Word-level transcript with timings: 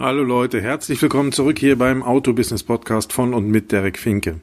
Hallo 0.00 0.22
Leute, 0.22 0.62
herzlich 0.62 1.02
willkommen 1.02 1.30
zurück 1.30 1.58
hier 1.58 1.76
beim 1.76 2.02
Autobusiness 2.02 2.62
Podcast 2.62 3.12
von 3.12 3.34
und 3.34 3.50
mit 3.50 3.70
Derek 3.70 3.98
Finke. 3.98 4.40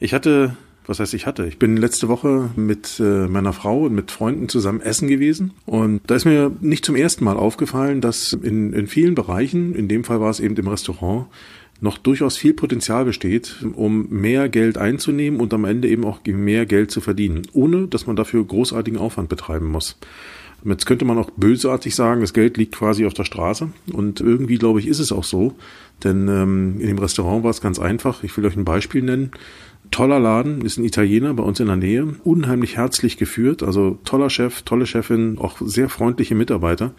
Ich 0.00 0.12
hatte, 0.12 0.56
was 0.88 0.98
heißt 0.98 1.14
ich 1.14 1.24
hatte? 1.24 1.46
Ich 1.46 1.60
bin 1.60 1.76
letzte 1.76 2.08
Woche 2.08 2.50
mit 2.56 2.98
äh, 2.98 3.28
meiner 3.28 3.52
Frau 3.52 3.82
und 3.82 3.94
mit 3.94 4.10
Freunden 4.10 4.48
zusammen 4.48 4.80
essen 4.80 5.06
gewesen 5.06 5.52
und 5.66 6.00
da 6.08 6.16
ist 6.16 6.24
mir 6.24 6.50
nicht 6.60 6.84
zum 6.84 6.96
ersten 6.96 7.22
Mal 7.22 7.36
aufgefallen, 7.36 8.00
dass 8.00 8.32
in, 8.32 8.72
in 8.72 8.88
vielen 8.88 9.14
Bereichen, 9.14 9.72
in 9.76 9.86
dem 9.86 10.02
Fall 10.02 10.20
war 10.20 10.30
es 10.30 10.40
eben 10.40 10.56
im 10.56 10.66
Restaurant, 10.66 11.26
noch 11.80 11.96
durchaus 11.96 12.36
viel 12.36 12.52
Potenzial 12.52 13.04
besteht, 13.04 13.64
um 13.74 14.08
mehr 14.08 14.48
Geld 14.48 14.78
einzunehmen 14.78 15.38
und 15.38 15.54
am 15.54 15.64
Ende 15.64 15.86
eben 15.86 16.04
auch 16.04 16.18
mehr 16.26 16.66
Geld 16.66 16.90
zu 16.90 17.00
verdienen, 17.00 17.42
ohne 17.52 17.86
dass 17.86 18.08
man 18.08 18.16
dafür 18.16 18.44
großartigen 18.44 18.98
Aufwand 18.98 19.28
betreiben 19.28 19.66
muss. 19.66 19.96
Jetzt 20.68 20.86
könnte 20.86 21.04
man 21.04 21.18
auch 21.18 21.30
bösartig 21.36 21.94
sagen, 21.94 22.20
das 22.20 22.32
Geld 22.32 22.56
liegt 22.56 22.74
quasi 22.74 23.06
auf 23.06 23.14
der 23.14 23.24
Straße. 23.24 23.70
Und 23.92 24.20
irgendwie, 24.20 24.58
glaube 24.58 24.80
ich, 24.80 24.88
ist 24.88 24.98
es 24.98 25.12
auch 25.12 25.24
so. 25.24 25.54
Denn 26.02 26.28
ähm, 26.28 26.80
in 26.80 26.88
dem 26.88 26.98
Restaurant 26.98 27.44
war 27.44 27.50
es 27.50 27.60
ganz 27.60 27.78
einfach. 27.78 28.22
Ich 28.22 28.36
will 28.36 28.46
euch 28.46 28.56
ein 28.56 28.64
Beispiel 28.64 29.02
nennen. 29.02 29.30
Toller 29.90 30.18
Laden, 30.18 30.62
ist 30.62 30.78
ein 30.78 30.84
Italiener 30.84 31.32
bei 31.34 31.42
uns 31.42 31.60
in 31.60 31.66
der 31.68 31.76
Nähe, 31.76 32.16
unheimlich 32.24 32.76
herzlich 32.76 33.16
geführt, 33.16 33.62
also 33.62 33.98
toller 34.04 34.30
Chef, 34.30 34.62
tolle 34.62 34.84
Chefin, 34.84 35.38
auch 35.38 35.58
sehr 35.60 35.88
freundliche 35.88 36.34
Mitarbeiter. 36.34 36.92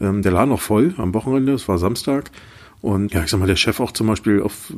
Ähm, 0.00 0.22
der 0.22 0.32
Laden 0.32 0.52
auch 0.52 0.60
voll 0.60 0.94
am 0.96 1.14
Wochenende, 1.14 1.52
es 1.52 1.68
war 1.68 1.78
Samstag. 1.78 2.30
Und 2.84 3.14
ja, 3.14 3.24
ich 3.24 3.30
sag 3.30 3.40
mal, 3.40 3.46
der 3.46 3.56
Chef 3.56 3.80
auch 3.80 3.92
zum 3.92 4.08
Beispiel 4.08 4.42
auf, 4.42 4.70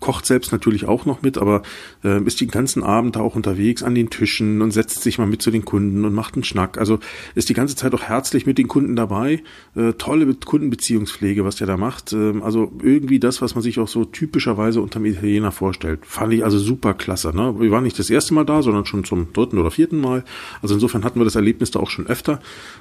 kocht 0.00 0.26
selbst 0.26 0.50
natürlich 0.50 0.86
auch 0.86 1.04
noch 1.04 1.22
mit, 1.22 1.38
aber 1.38 1.62
äh, 2.02 2.20
ist 2.24 2.40
den 2.40 2.50
ganzen 2.50 2.82
Abend 2.82 3.16
auch 3.16 3.36
unterwegs 3.36 3.84
an 3.84 3.94
den 3.94 4.10
Tischen 4.10 4.60
und 4.60 4.72
setzt 4.72 5.04
sich 5.04 5.18
mal 5.18 5.28
mit 5.28 5.40
zu 5.40 5.52
den 5.52 5.64
Kunden 5.64 6.04
und 6.04 6.14
macht 6.14 6.34
einen 6.34 6.42
Schnack. 6.42 6.78
Also 6.78 6.98
ist 7.36 7.48
die 7.48 7.54
ganze 7.54 7.76
Zeit 7.76 7.94
auch 7.94 8.02
herzlich 8.02 8.44
mit 8.44 8.58
den 8.58 8.66
Kunden 8.66 8.96
dabei. 8.96 9.40
Äh, 9.76 9.92
tolle 9.92 10.34
Kundenbeziehungspflege, 10.34 11.44
was 11.44 11.54
der 11.54 11.68
da 11.68 11.76
macht. 11.76 12.12
Äh, 12.12 12.40
also 12.40 12.72
irgendwie 12.82 13.20
das, 13.20 13.40
was 13.40 13.54
man 13.54 13.62
sich 13.62 13.78
auch 13.78 13.86
so 13.86 14.04
typischerweise 14.04 14.80
unterm 14.80 15.04
Italiener 15.04 15.52
vorstellt. 15.52 16.00
Fand 16.02 16.32
ich 16.32 16.42
also 16.42 16.58
super 16.58 16.92
klasse. 16.92 17.36
Ne? 17.36 17.54
Wir 17.60 17.70
waren 17.70 17.84
nicht 17.84 18.00
das 18.00 18.10
erste 18.10 18.34
Mal 18.34 18.44
da, 18.44 18.62
sondern 18.62 18.84
schon 18.84 19.04
zum 19.04 19.32
dritten 19.32 19.58
oder 19.58 19.70
vierten 19.70 20.00
Mal. 20.00 20.24
Also 20.60 20.74
insofern 20.74 21.04
hatten 21.04 21.20
wir 21.20 21.24
das 21.24 21.36
Erlebnis 21.36 21.70
da 21.70 21.78
auch 21.78 21.90
schon 21.90 22.08
öfter. 22.08 22.40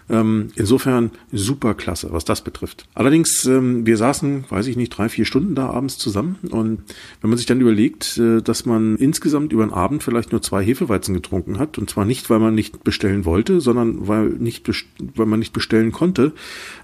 Ähm, 0.09 0.47
insofern 0.55 1.11
super 1.31 1.75
klasse, 1.75 2.07
was 2.11 2.25
das 2.25 2.41
betrifft. 2.41 2.87
Allerdings, 2.95 3.45
ähm, 3.45 3.85
wir 3.85 3.97
saßen, 3.97 4.45
weiß 4.49 4.62
weiß 4.63 4.69
ich 4.69 4.77
nicht, 4.77 4.97
drei, 4.97 5.09
vier 5.09 5.25
Stunden 5.25 5.55
da 5.55 5.69
abends 5.69 5.97
zusammen. 5.97 6.37
Und 6.49 6.83
wenn 7.19 7.29
man 7.29 7.37
sich 7.37 7.45
dann 7.45 7.59
überlegt, 7.59 8.17
äh, 8.17 8.41
dass 8.41 8.65
man 8.65 8.95
insgesamt 8.95 9.51
über 9.51 9.65
den 9.65 9.73
Abend 9.73 10.03
vielleicht 10.03 10.31
nur 10.31 10.41
zwei 10.41 10.63
Hefeweizen 10.63 11.13
getrunken 11.13 11.59
hat, 11.59 11.77
und 11.77 11.89
zwar 11.89 12.05
nicht, 12.05 12.29
weil 12.29 12.39
man 12.39 12.55
nicht 12.55 12.85
bestellen 12.85 13.25
wollte, 13.25 13.59
sondern 13.59 14.07
weil, 14.07 14.29
nicht, 14.29 14.69
weil 15.15 15.25
man 15.25 15.39
nicht 15.39 15.51
bestellen 15.51 15.91
konnte, 15.91 16.31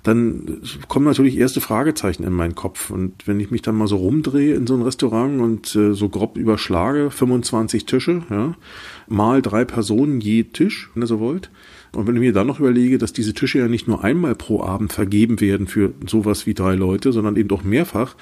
dann 0.03 0.61
kommen 0.89 1.05
natürlich 1.05 1.37
erste 1.37 1.61
Fragezeichen 1.61 2.23
in 2.23 2.33
meinen 2.33 2.55
Kopf. 2.55 2.89
Und 2.89 3.25
wenn 3.27 3.39
ich 3.39 3.49
mich 3.49 3.61
dann 3.61 3.77
mal 3.77 3.87
so 3.87 3.95
rumdrehe 3.95 4.55
in 4.55 4.67
so 4.67 4.75
ein 4.75 4.81
Restaurant 4.81 5.39
und 5.39 5.73
äh, 5.77 5.93
so 5.93 6.09
grob 6.09 6.35
überschlage, 6.35 7.11
25 7.11 7.85
Tische, 7.85 8.23
ja, 8.29 8.55
mal 9.07 9.41
drei 9.41 9.63
Personen 9.63 10.19
je 10.19 10.43
Tisch, 10.43 10.89
wenn 10.93 11.03
ihr 11.03 11.07
so 11.07 11.21
wollt, 11.21 11.49
und 11.95 12.07
wenn 12.07 12.15
ich 12.15 12.21
mir 12.21 12.33
dann 12.33 12.47
noch 12.47 12.59
überlege, 12.59 12.97
dass 12.97 13.13
diese 13.13 13.33
Tische 13.33 13.59
ja 13.59 13.67
nicht 13.67 13.87
nur 13.87 14.03
einmal 14.03 14.35
pro 14.35 14.61
Abend 14.61 14.93
vergeben 14.93 15.41
werden 15.41 15.67
für 15.67 15.93
sowas 16.05 16.45
wie 16.45 16.53
drei 16.53 16.75
Leute, 16.75 17.11
sondern 17.11 17.35
eben 17.35 17.49
doch 17.49 17.63
mehrfach, 17.63 18.15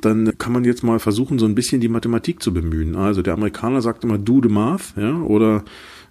dann 0.00 0.32
kann 0.38 0.52
man 0.52 0.64
jetzt 0.64 0.82
mal 0.82 0.98
versuchen, 0.98 1.38
so 1.38 1.46
ein 1.46 1.54
bisschen 1.54 1.80
die 1.80 1.88
Mathematik 1.88 2.42
zu 2.42 2.54
bemühen. 2.54 2.96
Also 2.96 3.22
der 3.22 3.34
Amerikaner 3.34 3.82
sagt 3.82 4.04
immer 4.04 4.18
do 4.18 4.40
the 4.42 4.48
math, 4.48 4.94
ja, 4.96 5.20
oder 5.20 5.64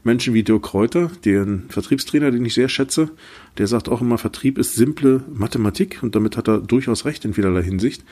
Menschen 0.03 0.33
wie 0.33 0.43
Dirk 0.43 0.63
Kräuter, 0.63 1.11
den 1.25 1.65
Vertriebstrainer, 1.69 2.31
den 2.31 2.45
ich 2.45 2.53
sehr 2.53 2.69
schätze, 2.69 3.09
der 3.57 3.67
sagt 3.67 3.89
auch 3.89 4.01
immer, 4.01 4.17
Vertrieb 4.17 4.57
ist 4.57 4.75
simple 4.75 5.23
Mathematik 5.33 6.01
und 6.03 6.15
damit 6.15 6.37
hat 6.37 6.47
er 6.47 6.59
durchaus 6.59 7.05
recht 7.05 7.25
in 7.25 7.33
vielerlei 7.33 7.63
Hinsicht. 7.63 8.03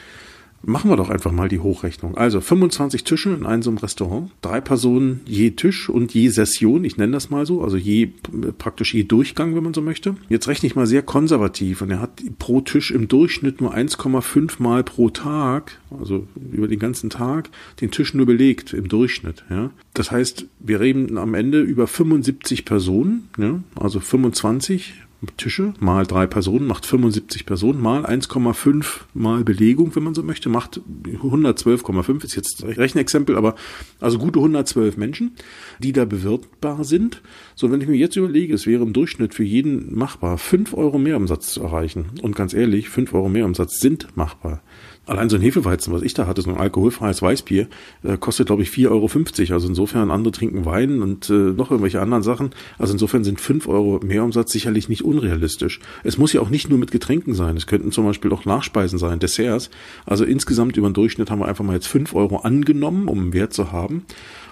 Machen 0.64 0.90
wir 0.90 0.98
doch 0.98 1.10
einfach 1.10 1.32
mal 1.32 1.48
die 1.48 1.60
Hochrechnung. 1.60 2.18
Also 2.18 2.42
25 2.42 3.04
Tische 3.04 3.30
in 3.30 3.46
einem 3.46 3.62
so 3.62 3.70
einem 3.70 3.78
Restaurant, 3.78 4.32
drei 4.42 4.60
Personen 4.60 5.22
je 5.26 5.52
Tisch 5.52 5.90
und 5.90 6.14
je 6.14 6.30
Session, 6.30 6.84
ich 6.84 6.98
nenne 6.98 7.14
das 7.14 7.30
mal 7.30 7.46
so, 7.46 7.64
also 7.64 7.78
je 7.78 8.10
praktisch 8.58 8.94
je 8.94 9.04
Durchgang, 9.04 9.56
wenn 9.56 9.64
man 9.64 9.74
so 9.74 9.82
möchte. 9.82 10.16
Jetzt 10.30 10.48
rechne 10.48 10.68
ich 10.68 10.76
mal 10.76 10.88
sehr 10.88 11.04
konservativ 11.04 11.82
und 11.82 11.92
er 11.92 12.02
hat 12.02 12.22
pro 12.40 12.62
Tisch 12.62 12.92
im 12.92 13.08
Durchschnitt 13.08 13.62
nur 13.62 13.74
1,5 13.74 14.62
Mal 14.62 14.84
pro 14.84 15.10
Tag, 15.10 15.80
also 15.98 16.28
über 16.52 16.68
den 16.68 16.80
ganzen 16.80 17.10
Tag, 17.10 17.50
den 17.82 17.92
Tisch 17.92 18.14
nur 18.14 18.26
belegt 18.26 18.74
im 18.74 18.88
Durchschnitt. 18.88 19.46
Ja. 19.50 19.72
Das 19.94 20.12
heißt, 20.12 20.48
wir 20.60 20.80
reden 20.80 21.18
am 21.18 21.34
Ende 21.34 21.62
über 21.62 21.88
75 21.88 22.66
Personen, 22.66 23.30
ja, 23.38 23.62
also 23.76 24.00
25 24.00 24.94
Tische 25.36 25.74
mal 25.80 26.06
drei 26.06 26.28
Personen 26.28 26.68
macht 26.68 26.86
75 26.86 27.48
Personen 27.48 27.82
mal 27.82 28.06
1,5 28.06 28.86
mal 29.16 29.44
Belegung, 29.44 29.96
wenn 29.96 30.04
man 30.04 30.14
so 30.14 30.22
möchte, 30.22 30.48
macht 30.48 30.80
112,5 31.06 32.24
ist 32.24 32.36
jetzt 32.36 32.64
Rechenexempel, 32.64 33.36
aber 33.36 33.56
also 34.00 34.20
gute 34.20 34.38
112 34.38 34.96
Menschen, 34.98 35.32
die 35.80 35.92
da 35.92 36.06
bewirtbar 36.06 36.84
sind. 36.84 37.24
So, 37.56 37.72
wenn 37.72 37.82
ich 37.82 37.88
mir 37.88 37.98
jetzt 37.98 38.16
überlege, 38.16 38.54
es 38.54 38.68
wäre 38.68 38.84
im 38.84 38.94
Durchschnitt 38.94 39.34
für 39.34 39.44
jeden 39.44 39.96
machbar, 39.96 40.38
5 40.38 40.76
Euro 40.76 41.00
Mehrumsatz 41.00 41.54
zu 41.54 41.64
erreichen. 41.64 42.06
Und 42.22 42.36
ganz 42.36 42.54
ehrlich, 42.54 42.90
5 42.90 43.14
Euro 43.16 43.30
Mehrumsatz 43.30 43.80
sind 43.80 44.16
machbar. 44.16 44.62
Allein 45.08 45.30
so 45.30 45.38
ein 45.38 45.42
Hefeweizen, 45.42 45.94
was 45.94 46.02
ich 46.02 46.14
da 46.14 46.28
hatte, 46.28 46.42
so 46.42 46.50
ein 46.50 46.58
alkoholfreies 46.58 47.22
Weißbier, 47.22 47.68
äh, 48.04 48.18
kostet, 48.18 48.48
glaube 48.48 48.62
ich, 48.62 48.70
4,50 48.70 48.90
Euro. 48.90 49.54
Also 49.54 49.68
insofern, 49.70 50.12
andere 50.12 50.34
trinken 50.34 50.66
Wein 50.66 51.02
und 51.02 51.30
äh, 51.30 51.34
noch 51.34 51.72
irgendwelche 51.72 52.02
anderen 52.02 52.24
Sachen. 52.24 52.50
Also 52.78 52.92
insofern 52.92 53.24
sind 53.24 53.40
5 53.40 53.70
Euro 53.70 54.02
Mehrumsatz 54.04 54.52
sicherlich 54.52 54.90
nicht 54.90 55.06
unrealistisch. 55.06 55.80
Es 56.04 56.18
muss 56.18 56.34
ja 56.34 56.42
auch 56.42 56.50
nicht 56.50 56.70
nur 56.70 56.78
mit 56.78 56.92
Getränken 56.92 57.34
sein. 57.34 57.56
Es 57.56 57.68
könnten 57.68 57.94
zum 57.94 58.06
Beispiel 58.06 58.34
auch 58.34 58.44
Nachspeisen 58.44 59.00
sein, 59.00 59.20
Desserts. 59.20 59.70
Also 60.06 60.26
insgesamt 60.26 60.76
über 60.76 60.90
den 60.90 60.94
Durchschnitt 60.94 61.32
haben 61.32 61.40
wir 61.40 61.48
einfach 61.48 61.64
mal 61.64 61.74
jetzt 61.74 61.88
5 61.88 62.14
Euro 62.14 62.40
angenommen, 62.40 63.08
um 63.08 63.20
einen 63.20 63.34
Wert 63.34 63.54
zu 63.54 63.72
haben. 63.72 64.04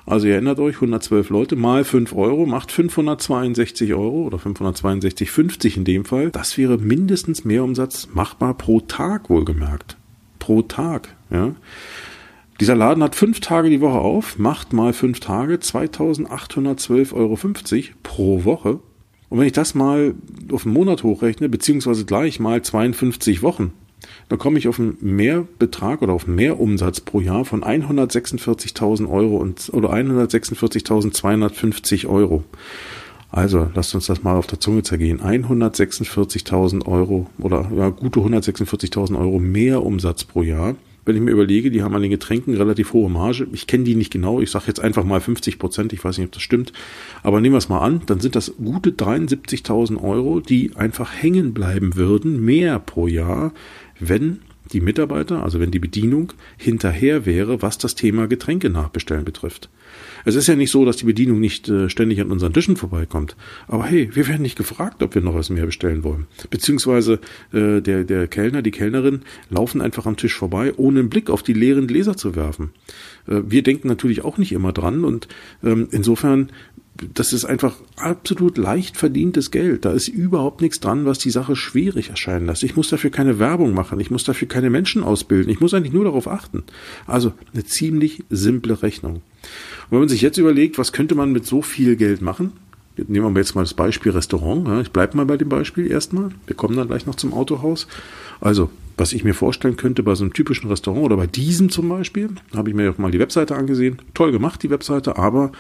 Also 0.06 0.28
ihr 0.28 0.34
erinnert 0.36 0.60
euch, 0.60 0.76
112 0.76 1.32
Leute 1.32 1.58
mal 1.58 1.84
5 1.84 2.14
Euro 2.14 2.46
macht 2.46 2.72
562 2.72 3.94
Euro 3.94 4.24
oder 4.24 4.38
562,50 4.38 5.76
in 5.76 5.84
dem 5.84 6.06
Fall. 6.06 6.32
Das 6.32 6.58
wäre 6.58 6.78
mindestens 6.78 7.44
Mehrumsatz 7.44 8.08
machbar 8.14 8.54
pro 8.54 8.80
Tag 8.80 9.30
wohlgemerkt 9.30 9.98
pro 10.46 10.62
Tag. 10.62 11.16
Ja. 11.32 11.56
Dieser 12.60 12.76
Laden 12.76 13.02
hat 13.04 13.16
fünf 13.16 13.40
Tage 13.40 13.72
die 13.72 13.82
Woche 13.82 13.98
auf, 13.98 14.38
macht 14.38 14.74
mal 14.74 14.94
fünf 14.94 15.20
Tage 15.20 15.56
2812,50 15.56 17.14
Euro 17.14 17.40
pro 18.04 18.44
Woche. 18.44 18.80
Und 19.30 19.40
wenn 19.40 19.48
ich 19.48 19.54
das 19.54 19.74
mal 19.74 20.14
auf 20.52 20.66
einen 20.66 20.76
Monat 20.76 21.02
hochrechne, 21.02 21.50
beziehungsweise 21.50 22.06
gleich 22.06 22.40
mal 22.40 22.62
52 22.62 23.42
Wochen, 23.42 23.74
dann 24.30 24.38
komme 24.38 24.60
ich 24.60 24.68
auf 24.68 24.80
einen 24.80 24.98
Mehrbetrag 25.02 26.04
oder 26.04 26.14
auf 26.14 26.28
einen 26.28 26.36
Mehrumsatz 26.36 27.02
pro 27.02 27.22
Jahr 27.22 27.44
von 27.44 27.64
146.000 27.64 29.10
Euro 29.10 29.38
und, 29.38 29.72
oder 29.74 29.92
146.250 29.92 32.08
Euro. 32.08 32.44
Also 33.36 33.70
lasst 33.76 33.94
uns 33.94 34.06
das 34.06 34.24
mal 34.24 34.38
auf 34.38 34.48
der 34.48 34.62
Zunge 34.62 34.82
zergehen. 34.84 35.20
146.000 35.20 36.86
Euro 36.86 37.28
oder 37.38 37.70
ja, 37.76 37.90
gute 37.90 38.22
146.000 38.22 39.20
Euro 39.20 39.40
mehr 39.40 39.84
Umsatz 39.84 40.24
pro 40.24 40.42
Jahr. 40.42 40.76
Wenn 41.04 41.18
ich 41.18 41.22
mir 41.22 41.32
überlege, 41.32 41.70
die 41.70 41.84
haben 41.84 41.94
an 41.94 42.02
den 42.02 42.12
Getränken 42.12 42.56
relativ 42.56 42.94
hohe 42.94 43.10
Marge. 43.10 43.46
Ich 43.52 43.68
kenne 43.68 43.84
die 43.84 43.96
nicht 43.96 44.14
genau. 44.14 44.40
Ich 44.40 44.52
sage 44.52 44.68
jetzt 44.68 44.80
einfach 44.80 45.04
mal 45.04 45.20
50 45.20 45.60
Prozent. 45.60 45.92
Ich 45.92 46.02
weiß 46.02 46.18
nicht, 46.18 46.28
ob 46.28 46.32
das 46.32 46.44
stimmt. 46.44 46.72
Aber 47.24 47.42
nehmen 47.42 47.56
wir 47.56 47.58
es 47.58 47.68
mal 47.68 47.80
an. 47.80 48.04
Dann 48.06 48.22
sind 48.22 48.38
das 48.38 48.54
gute 48.56 48.92
73.000 48.92 50.02
Euro, 50.02 50.40
die 50.40 50.74
einfach 50.78 51.12
hängen 51.14 51.54
bleiben 51.54 51.98
würden, 51.98 52.40
mehr 52.44 52.80
pro 52.80 53.06
Jahr, 53.06 53.52
wenn 54.00 54.40
die 54.72 54.82
Mitarbeiter, 54.82 55.44
also 55.44 55.60
wenn 55.60 55.72
die 55.72 55.80
Bedienung 55.80 56.34
hinterher 56.58 57.26
wäre, 57.26 57.62
was 57.62 57.78
das 57.78 57.96
Thema 57.96 58.28
Getränke 58.28 58.70
nachbestellen 58.70 59.26
betrifft. 59.26 59.70
Es 60.26 60.36
ist 60.36 60.48
ja 60.48 60.56
nicht 60.56 60.72
so, 60.72 60.86
dass 60.86 60.98
die 60.98 61.06
Bedienung 61.06 61.40
nicht 61.40 61.70
äh, 61.70 61.90
ständig 61.90 62.20
an 62.20 62.32
unseren 62.32 62.52
Tischen 62.52 62.76
vorbeikommt. 62.76 63.36
Aber 63.68 63.86
hey, 63.86 64.10
wir 64.14 64.28
werden 64.28 64.42
nicht 64.42 64.58
gefragt, 64.58 65.04
ob 65.04 65.14
wir 65.14 65.22
noch 65.22 65.36
was 65.36 65.50
mehr 65.50 65.66
bestellen 65.66 66.04
wollen. 66.04 66.26
Beziehungsweise 66.50 67.20
äh, 67.54 67.82
der, 67.82 68.04
der 68.04 68.28
Kellner, 68.28 68.62
die 68.62 68.72
Kellnerin 68.72 69.22
laufen 69.50 69.82
einfach 69.82 70.06
am 70.06 70.18
Tisch 70.18 70.34
vorbei, 70.34 70.74
ohne 70.78 71.00
einen 71.00 71.10
Blick 71.10 71.30
auf 71.30 71.44
die 71.44 71.54
leeren 71.54 71.88
Gläser 71.88 72.18
zu 72.18 72.36
werfen. 72.36 72.72
Äh, 73.28 73.42
wir 73.46 73.62
denken 73.62 73.88
natürlich 73.88 74.24
auch 74.24 74.38
nicht 74.38 74.52
immer 74.52 74.74
dran 74.74 75.06
und 75.06 75.28
ähm, 75.64 75.88
insofern 75.92 76.50
das 77.14 77.34
ist 77.34 77.44
einfach 77.44 77.76
absolut 77.98 78.58
leicht 78.58 78.96
verdientes 78.96 79.52
Geld. 79.52 79.84
Da 79.84 79.92
ist 79.92 80.08
überhaupt 80.08 80.62
nichts 80.62 80.80
dran, 80.80 81.06
was 81.06 81.20
die 81.20 81.30
Sache 81.30 81.56
schwierig 81.56 82.10
erscheinen 82.10 82.46
lässt. 82.46 82.64
Ich 82.64 82.78
muss 82.78 82.90
dafür 82.90 83.10
keine 83.10 83.38
Werbung 83.38 83.74
machen. 83.74 84.00
Ich 84.00 84.12
muss 84.12 84.24
dafür 84.24 84.48
keine 84.48 84.70
Menschen 84.70 85.04
ausbilden. 85.04 85.52
Ich 85.52 85.60
muss 85.60 85.74
eigentlich 85.74 85.94
nur 85.94 86.06
darauf 86.06 86.28
achten. 86.28 86.64
Also 87.06 87.34
eine 87.54 87.66
ziemlich 87.66 88.24
simple 88.30 88.82
Rechnung. 88.82 89.16
Und 89.16 89.92
wenn 89.92 90.00
man 90.00 90.10
sich 90.10 90.22
jetzt 90.22 90.38
überlegt, 90.38 90.78
was 90.78 90.94
könnte 90.94 91.16
man 91.16 91.34
mit 91.34 91.46
so 91.46 91.62
viel 91.62 91.98
Geld 91.98 92.22
machen? 92.22 92.54
Nehmen 92.98 93.36
wir 93.36 93.42
jetzt 93.42 93.56
mal 93.56 93.62
das 93.62 93.74
Beispiel 93.74 94.12
Restaurant. 94.12 94.82
Ich 94.82 94.92
bleibe 94.92 95.18
mal 95.18 95.26
bei 95.26 95.38
dem 95.38 95.50
Beispiel 95.50 95.92
erstmal. 95.92 96.30
Wir 96.48 96.56
kommen 96.56 96.78
dann 96.78 96.88
gleich 96.88 97.06
noch 97.06 97.16
zum 97.16 97.34
Autohaus. 97.34 97.88
Also 98.40 98.70
was 98.98 99.12
ich 99.12 99.24
mir 99.24 99.34
vorstellen 99.34 99.76
könnte 99.76 100.04
bei 100.04 100.16
so 100.16 100.24
einem 100.24 100.34
typischen 100.34 100.70
Restaurant 100.70 101.06
oder 101.06 101.18
bei 101.18 101.28
diesem 101.28 101.70
zum 101.70 101.90
Beispiel, 101.90 102.30
habe 102.56 102.70
ich 102.70 102.76
mir 102.76 102.92
auch 102.92 102.98
mal 102.98 103.12
die 103.12 103.20
Webseite 103.20 103.56
angesehen. 103.56 103.98
Toll 104.14 104.32
gemacht, 104.32 104.64
die 104.64 104.70
Webseite, 104.70 105.18
aber 105.18 105.52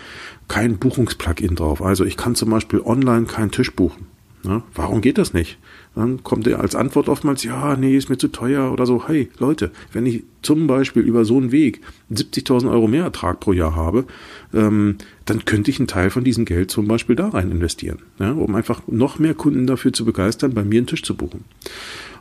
kein 0.47 0.77
Buchungsplugin 0.77 1.55
drauf. 1.55 1.81
Also 1.81 2.05
ich 2.05 2.15
kann 2.15 2.35
zum 2.35 2.49
Beispiel 2.49 2.79
online 2.79 3.25
keinen 3.25 3.51
Tisch 3.51 3.75
buchen. 3.75 4.07
Ja, 4.43 4.63
warum 4.73 5.01
geht 5.01 5.17
das 5.17 5.33
nicht? 5.33 5.57
Dann 5.95 6.23
kommt 6.23 6.45
er 6.45 6.59
als 6.59 6.75
Antwort 6.75 7.07
oftmals, 7.07 7.43
ja, 7.43 7.75
nee, 7.77 7.95
ist 7.95 8.09
mir 8.09 8.17
zu 8.17 8.27
teuer 8.27 8.71
oder 8.71 8.85
so. 8.85 9.07
Hey, 9.07 9.29
Leute, 9.39 9.71
wenn 9.93 10.05
ich 10.05 10.23
zum 10.41 10.67
Beispiel 10.67 11.03
über 11.03 11.23
so 11.23 11.37
einen 11.37 11.51
Weg 11.51 11.81
70.000 12.11 12.69
Euro 12.69 12.87
mehr 12.87 13.05
Ertrag 13.05 13.39
pro 13.39 13.53
Jahr 13.53 13.75
habe, 13.75 14.05
ähm, 14.53 14.97
dann 15.23 15.45
könnte 15.45 15.71
ich 15.71 15.79
einen 15.79 15.87
Teil 15.87 16.09
von 16.09 16.23
diesem 16.23 16.45
Geld 16.45 16.69
zum 16.69 16.87
Beispiel 16.87 17.15
da 17.15 17.29
rein 17.29 17.49
investieren, 17.49 17.99
ja, 18.19 18.31
um 18.31 18.53
einfach 18.55 18.81
noch 18.87 19.19
mehr 19.19 19.33
Kunden 19.33 19.67
dafür 19.67 19.93
zu 19.93 20.03
begeistern, 20.03 20.53
bei 20.53 20.63
mir 20.63 20.79
einen 20.79 20.87
Tisch 20.87 21.03
zu 21.03 21.15
buchen. 21.15 21.45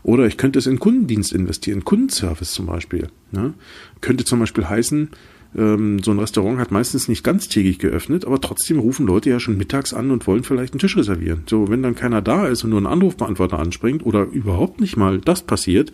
Oder 0.04 0.26
ich 0.26 0.36
könnte 0.36 0.58
es 0.58 0.66
in 0.66 0.78
Kundendienst 0.78 1.32
investieren, 1.32 1.84
Kundenservice 1.84 2.52
zum 2.52 2.66
Beispiel. 2.66 3.08
Ja. 3.32 3.54
Könnte 4.02 4.24
zum 4.24 4.38
Beispiel 4.38 4.68
heißen, 4.68 5.08
ähm, 5.56 6.02
so 6.02 6.10
ein 6.10 6.18
Restaurant 6.18 6.58
hat 6.58 6.70
meistens 6.70 7.08
nicht 7.08 7.24
ganztägig 7.24 7.78
geöffnet, 7.78 8.24
aber 8.24 8.40
trotzdem 8.40 8.78
rufen 8.78 9.06
Leute 9.06 9.30
ja 9.30 9.40
schon 9.40 9.56
mittags 9.56 9.94
an 9.94 10.10
und 10.10 10.26
wollen 10.26 10.44
vielleicht 10.44 10.74
einen 10.74 10.80
Tisch 10.80 10.96
reservieren. 10.96 11.44
So, 11.48 11.68
wenn 11.68 11.82
dann 11.82 11.94
keiner 11.94 12.22
da 12.22 12.46
ist 12.46 12.64
und 12.64 12.70
nur 12.70 12.80
ein 12.80 12.86
Anrufbeantworter 12.86 13.58
anspringt 13.58 14.04
oder 14.04 14.24
überhaupt 14.24 14.80
nicht 14.80 14.96
mal 14.96 15.18
das 15.18 15.42
passiert, 15.42 15.92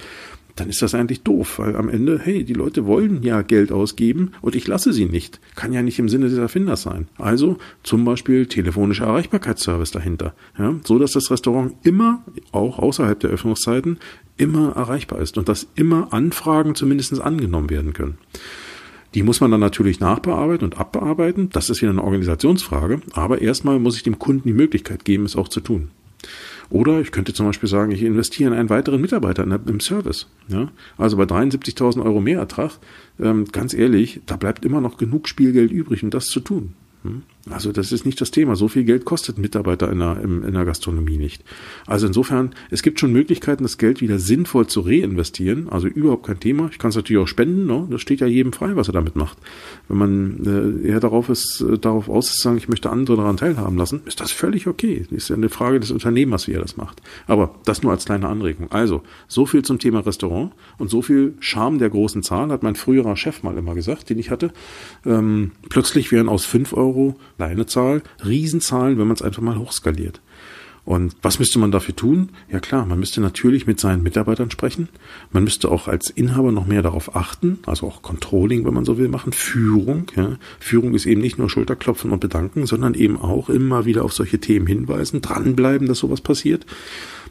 dann 0.56 0.68
ist 0.68 0.82
das 0.82 0.94
eigentlich 0.94 1.22
doof, 1.22 1.58
weil 1.58 1.76
am 1.76 1.88
Ende, 1.88 2.18
hey, 2.22 2.44
die 2.44 2.52
Leute 2.54 2.84
wollen 2.84 3.22
ja 3.22 3.42
Geld 3.42 3.72
ausgeben 3.72 4.32
und 4.42 4.54
ich 4.54 4.66
lasse 4.66 4.92
sie 4.92 5.06
nicht. 5.06 5.40
Kann 5.54 5.72
ja 5.72 5.82
nicht 5.82 5.98
im 5.98 6.08
Sinne 6.08 6.28
des 6.28 6.38
Erfinders 6.38 6.82
sein. 6.82 7.08
Also 7.16 7.56
zum 7.82 8.04
Beispiel 8.04 8.46
telefonischer 8.46 9.06
Erreichbarkeitsservice 9.06 9.90
dahinter. 9.90 10.34
Ja, 10.58 10.74
so 10.84 10.98
dass 10.98 11.12
das 11.12 11.30
Restaurant 11.30 11.74
immer, 11.82 12.22
auch 12.52 12.78
außerhalb 12.78 13.18
der 13.20 13.30
Öffnungszeiten, 13.30 13.98
immer 14.36 14.72
erreichbar 14.72 15.20
ist 15.20 15.38
und 15.38 15.48
dass 15.48 15.66
immer 15.76 16.12
Anfragen 16.12 16.74
zumindest 16.74 17.20
angenommen 17.20 17.70
werden 17.70 17.92
können. 17.92 18.18
Die 19.14 19.22
muss 19.22 19.40
man 19.40 19.50
dann 19.50 19.60
natürlich 19.60 20.00
nachbearbeiten 20.00 20.64
und 20.64 20.78
abbearbeiten. 20.78 21.50
Das 21.50 21.68
ist 21.70 21.82
wieder 21.82 21.90
eine 21.90 22.04
Organisationsfrage. 22.04 23.00
Aber 23.12 23.40
erstmal 23.40 23.78
muss 23.78 23.96
ich 23.96 24.02
dem 24.02 24.18
Kunden 24.18 24.48
die 24.48 24.54
Möglichkeit 24.54 25.04
geben, 25.04 25.24
es 25.24 25.36
auch 25.36 25.48
zu 25.48 25.60
tun. 25.60 25.90
Oder 26.68 27.00
ich 27.00 27.10
könnte 27.10 27.32
zum 27.32 27.46
Beispiel 27.46 27.68
sagen, 27.68 27.90
ich 27.90 28.02
investiere 28.02 28.52
in 28.52 28.56
einen 28.56 28.70
weiteren 28.70 29.00
Mitarbeiter 29.00 29.42
im 29.42 29.80
Service. 29.80 30.28
Ja? 30.48 30.70
Also 30.96 31.16
bei 31.16 31.24
73.000 31.24 32.04
Euro 32.04 32.20
Mehrertrag, 32.20 32.78
ähm, 33.18 33.46
ganz 33.50 33.74
ehrlich, 33.74 34.20
da 34.26 34.36
bleibt 34.36 34.64
immer 34.64 34.80
noch 34.80 34.96
genug 34.96 35.28
Spielgeld 35.28 35.72
übrig, 35.72 36.04
um 36.04 36.10
das 36.10 36.26
zu 36.26 36.38
tun. 36.38 36.74
Hm? 37.02 37.22
Also 37.48 37.72
das 37.72 37.90
ist 37.90 38.04
nicht 38.04 38.20
das 38.20 38.30
Thema. 38.30 38.54
So 38.54 38.68
viel 38.68 38.84
Geld 38.84 39.06
kostet 39.06 39.38
Mitarbeiter 39.38 39.90
in 39.90 40.00
der, 40.00 40.22
in 40.22 40.52
der 40.52 40.64
Gastronomie 40.66 41.16
nicht. 41.16 41.42
Also 41.86 42.06
insofern, 42.06 42.54
es 42.70 42.82
gibt 42.82 43.00
schon 43.00 43.12
Möglichkeiten, 43.12 43.62
das 43.62 43.78
Geld 43.78 44.02
wieder 44.02 44.18
sinnvoll 44.18 44.66
zu 44.66 44.80
reinvestieren. 44.80 45.68
Also 45.70 45.88
überhaupt 45.88 46.26
kein 46.26 46.38
Thema. 46.38 46.68
Ich 46.70 46.78
kann 46.78 46.90
es 46.90 46.96
natürlich 46.96 47.22
auch 47.22 47.28
spenden. 47.28 47.66
Ne? 47.66 47.86
Das 47.90 48.02
steht 48.02 48.20
ja 48.20 48.26
jedem 48.26 48.52
frei, 48.52 48.76
was 48.76 48.88
er 48.88 48.92
damit 48.92 49.16
macht. 49.16 49.38
Wenn 49.88 49.96
man 49.96 50.82
äh, 50.84 50.88
eher 50.88 51.00
darauf 51.00 51.30
ist, 51.30 51.62
äh, 51.62 51.78
darauf 51.78 52.10
aus 52.10 52.30
ist, 52.30 52.42
sagen, 52.42 52.58
ich 52.58 52.68
möchte 52.68 52.90
andere 52.90 53.16
daran 53.16 53.38
teilhaben 53.38 53.78
lassen, 53.78 54.02
ist 54.04 54.20
das 54.20 54.32
völlig 54.32 54.66
okay. 54.66 55.06
Ist 55.10 55.30
ja 55.30 55.36
eine 55.36 55.48
Frage 55.48 55.80
des 55.80 55.90
Unternehmers, 55.90 56.46
wie 56.46 56.52
er 56.52 56.60
das 56.60 56.76
macht. 56.76 57.00
Aber 57.26 57.54
das 57.64 57.82
nur 57.82 57.92
als 57.92 58.04
kleine 58.04 58.28
Anregung. 58.28 58.70
Also, 58.70 59.02
so 59.28 59.46
viel 59.46 59.62
zum 59.62 59.78
Thema 59.78 60.00
Restaurant 60.00 60.52
und 60.76 60.90
so 60.90 61.00
viel 61.00 61.34
Charme 61.40 61.78
der 61.78 61.88
großen 61.88 62.22
Zahl, 62.22 62.50
hat 62.50 62.62
mein 62.62 62.74
früherer 62.74 63.16
Chef 63.16 63.42
mal 63.42 63.56
immer 63.56 63.74
gesagt, 63.74 64.10
den 64.10 64.18
ich 64.18 64.30
hatte. 64.30 64.52
Ähm, 65.06 65.52
plötzlich 65.70 66.12
wären 66.12 66.28
aus 66.28 66.44
fünf 66.44 66.74
Euro 66.74 67.16
kleine 67.40 67.64
Zahl, 67.64 68.02
Riesenzahlen, 68.22 68.98
wenn 68.98 69.06
man 69.06 69.16
es 69.16 69.22
einfach 69.22 69.40
mal 69.40 69.56
hochskaliert. 69.56 70.20
Und 70.84 71.16
was 71.22 71.38
müsste 71.38 71.58
man 71.58 71.70
dafür 71.70 71.96
tun? 71.96 72.30
Ja 72.52 72.60
klar, 72.60 72.84
man 72.84 72.98
müsste 72.98 73.22
natürlich 73.22 73.66
mit 73.66 73.80
seinen 73.80 74.02
Mitarbeitern 74.02 74.50
sprechen. 74.50 74.90
Man 75.32 75.44
müsste 75.44 75.70
auch 75.70 75.88
als 75.88 76.10
Inhaber 76.10 76.52
noch 76.52 76.66
mehr 76.66 76.82
darauf 76.82 77.16
achten, 77.16 77.58
also 77.64 77.86
auch 77.86 78.02
Controlling, 78.02 78.66
wenn 78.66 78.74
man 78.74 78.84
so 78.84 78.98
will, 78.98 79.08
machen. 79.08 79.32
Führung. 79.32 80.06
Ja. 80.16 80.36
Führung 80.58 80.92
ist 80.92 81.06
eben 81.06 81.22
nicht 81.22 81.38
nur 81.38 81.48
Schulterklopfen 81.48 82.10
und 82.10 82.20
Bedanken, 82.20 82.66
sondern 82.66 82.92
eben 82.92 83.18
auch 83.18 83.48
immer 83.48 83.86
wieder 83.86 84.04
auf 84.04 84.12
solche 84.12 84.38
Themen 84.38 84.66
hinweisen, 84.66 85.22
dranbleiben, 85.22 85.88
dass 85.88 85.98
sowas 85.98 86.20
passiert 86.20 86.66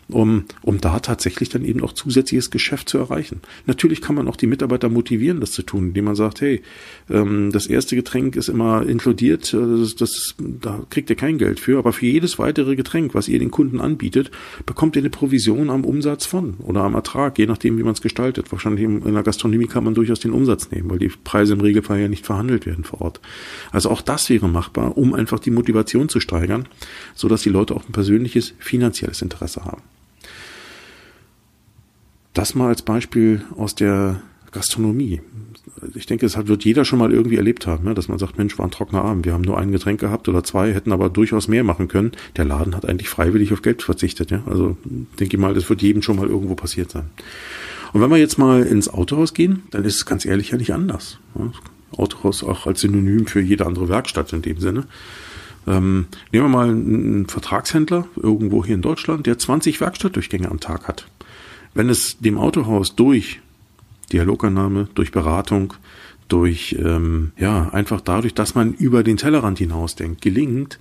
um, 0.10 0.46
um 0.62 0.82
da 0.82 1.00
tatsächlich 1.00 1.50
dann 1.50 1.64
eben 1.64 1.82
auch 1.82 1.94
zusätzliches 1.94 2.52
Geschäft 2.52 2.90
zu 2.90 2.98
erreichen. 2.98 3.42
Natürlich 3.66 4.02
kann 4.02 4.16
man 4.16 4.28
auch 4.28 4.36
die 4.36 4.48
Mitarbeiter 4.48 4.90
motivieren, 4.90 5.40
das 5.40 5.52
zu 5.52 5.64
tun, 5.64 5.90
indem 5.90 6.06
man 6.06 6.16
sagt, 6.16 6.42
hey, 6.42 6.62
ähm, 7.10 7.52
das 7.52 7.68
erste 7.68 7.96
Getränk 7.96 8.36
ist 8.36 8.50
immer 8.50 8.86
inkludiert, 8.88 9.54
äh, 9.54 9.58
das, 9.58 9.96
das, 9.96 10.36
da 10.38 10.86
kriegt 10.90 11.10
ihr 11.10 11.16
kein 11.16 11.38
Geld 11.38 11.60
für, 11.60 11.78
aber 11.78 11.94
für 11.94 12.08
jedes 12.08 12.40
weitere 12.40 12.76
Getränk, 12.76 13.14
was 13.14 13.28
ihr 13.28 13.40
den 13.40 13.52
Kunden 13.52 13.80
anbietet, 13.80 14.32
bekommt 14.66 14.96
ihr 14.96 15.02
eine 15.02 15.10
Provision 15.10 15.70
am 15.70 15.86
Umsatz 15.86 16.26
von 16.26 16.56
oder 16.56 16.82
am 16.82 16.96
Ertrag, 16.96 17.38
je 17.38 17.46
nachdem, 17.46 17.78
wie 17.78 17.84
man 17.84 17.94
es 17.94 18.02
gestaltet. 18.02 18.52
Wahrscheinlich 18.52 18.84
in 18.84 19.14
der 19.14 19.24
Gastronomie 19.24 19.68
kann 19.68 19.84
man 19.84 19.94
durchaus 19.94 20.20
den 20.20 20.32
Umsatz 20.32 20.72
nehmen, 20.72 20.90
weil 20.90 21.00
die 21.00 21.12
Preise 21.24 21.54
im 21.54 21.62
Regelfall 21.62 22.00
ja 22.00 22.08
nicht 22.08 22.26
verhandelt 22.26 22.66
werden 22.66 22.84
vor 22.84 23.02
Ort. 23.02 23.22
Also 23.72 23.90
auch 23.90 24.02
das 24.02 24.30
wäre 24.30 24.48
machbar, 24.48 24.98
um 24.98 25.14
einfach 25.14 25.40
die 25.40 25.52
Motivation 25.52 26.10
zu 26.10 26.20
steigern, 26.20 26.68
so 27.16 27.28
dass 27.28 27.44
die 27.44 27.50
Leute 27.50 27.76
auch 27.76 27.88
ein 27.88 27.92
persönliches 27.92 28.54
finanzielles 28.60 29.22
Interesse 29.22 29.66
haben. 29.66 29.82
Das 32.34 32.56
mal 32.56 32.68
als 32.68 32.82
Beispiel 32.82 33.44
aus 33.58 33.76
der 33.76 34.22
Gastronomie. 34.52 35.22
Ich 35.96 36.06
denke, 36.06 36.26
das 36.26 36.48
wird 36.48 36.66
jeder 36.66 36.84
schon 36.84 37.00
mal 37.00 37.12
irgendwie 37.12 37.38
erlebt 37.38 37.68
haben, 37.68 37.86
ne? 37.86 37.94
dass 37.94 38.08
man 38.08 38.20
sagt, 38.20 38.38
Mensch, 38.38 38.58
war 38.58 38.66
ein 38.66 38.72
trockener 38.72 39.04
Abend. 39.04 39.26
Wir 39.26 39.34
haben 39.34 39.44
nur 39.44 39.58
ein 39.58 39.72
Getränk 39.72 40.00
gehabt 40.00 40.28
oder 40.28 40.44
zwei, 40.44 40.74
hätten 40.74 40.92
aber 40.92 41.10
durchaus 41.10 41.48
mehr 41.48 41.64
machen 41.64 41.88
können. 41.88 42.12
Der 42.36 42.46
Laden 42.46 42.76
hat 42.76 42.86
eigentlich 42.86 43.10
freiwillig 43.10 43.54
auf 43.54 43.62
Geld 43.62 43.84
verzichtet. 43.84 44.32
Ja? 44.32 44.44
Also 44.46 44.78
denke 45.20 45.36
ich 45.36 45.42
mal, 45.42 45.54
das 45.54 45.70
wird 45.70 45.82
jedem 45.82 46.02
schon 46.02 46.18
mal 46.18 46.28
irgendwo 46.28 46.56
passiert 46.56 46.92
sein. 46.92 47.10
Und 47.94 48.02
wenn 48.02 48.10
wir 48.10 48.18
jetzt 48.18 48.38
mal 48.38 48.64
ins 48.64 48.90
Autohaus 48.90 49.34
gehen, 49.34 49.64
dann 49.72 49.84
ist 49.84 49.96
es 49.96 50.06
ganz 50.06 50.26
ehrlich 50.26 50.52
ja 50.52 50.58
nicht 50.58 50.74
anders. 50.74 51.20
Autohaus 51.92 52.44
auch 52.44 52.68
als 52.68 52.82
Synonym 52.82 53.26
für 53.26 53.42
jede 53.42 53.66
andere 53.66 53.90
Werkstatt 53.90 54.34
in 54.34 54.42
dem 54.42 54.60
Sinne. 54.60 54.86
Ähm, 55.68 56.08
nehmen 56.32 56.46
wir 56.46 56.50
mal 56.50 56.70
einen 56.70 57.28
Vertragshändler 57.28 58.08
irgendwo 58.16 58.64
hier 58.66 58.76
in 58.76 58.82
Deutschland, 58.82 59.26
der 59.26 59.38
20 59.38 59.82
Werkstattdurchgänge 59.82 60.50
am 60.50 60.60
Tag 60.60 60.88
hat. 60.88 61.08
Wenn 61.80 61.88
es 61.88 62.18
dem 62.20 62.38
Autohaus 62.38 62.94
durch 62.98 63.40
Dialogannahme, 64.12 64.90
durch 64.96 65.14
Beratung, 65.14 65.76
durch 66.28 66.76
ähm, 66.78 67.32
ja 67.38 67.70
einfach 67.70 68.02
dadurch, 68.02 68.34
dass 68.34 68.54
man 68.54 68.74
über 68.74 69.02
den 69.02 69.16
Tellerrand 69.16 69.60
hinausdenkt, 69.60 70.22
gelingt, 70.22 70.78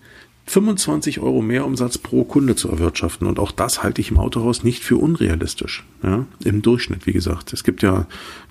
25 0.49 1.21
Euro 1.21 1.43
mehr 1.43 1.67
Umsatz 1.67 1.99
pro 1.99 2.25
Kunde 2.25 2.57
zu 2.57 2.69
erwirtschaften. 2.69 3.27
Und 3.27 3.39
auch 3.39 3.53
das 3.53 3.83
halte 3.83 4.01
ich 4.01 4.11
im 4.11 4.19
Autohaus 4.19 4.65
nicht 4.65 4.83
für 4.83 4.97
unrealistisch. 4.97 5.85
Ja, 6.03 6.27
Im 6.45 6.63
Durchschnitt, 6.63 7.07
wie 7.07 7.13
gesagt. 7.13 7.53
Es 7.53 7.65
gibt 7.65 7.83
ja 7.83 8.07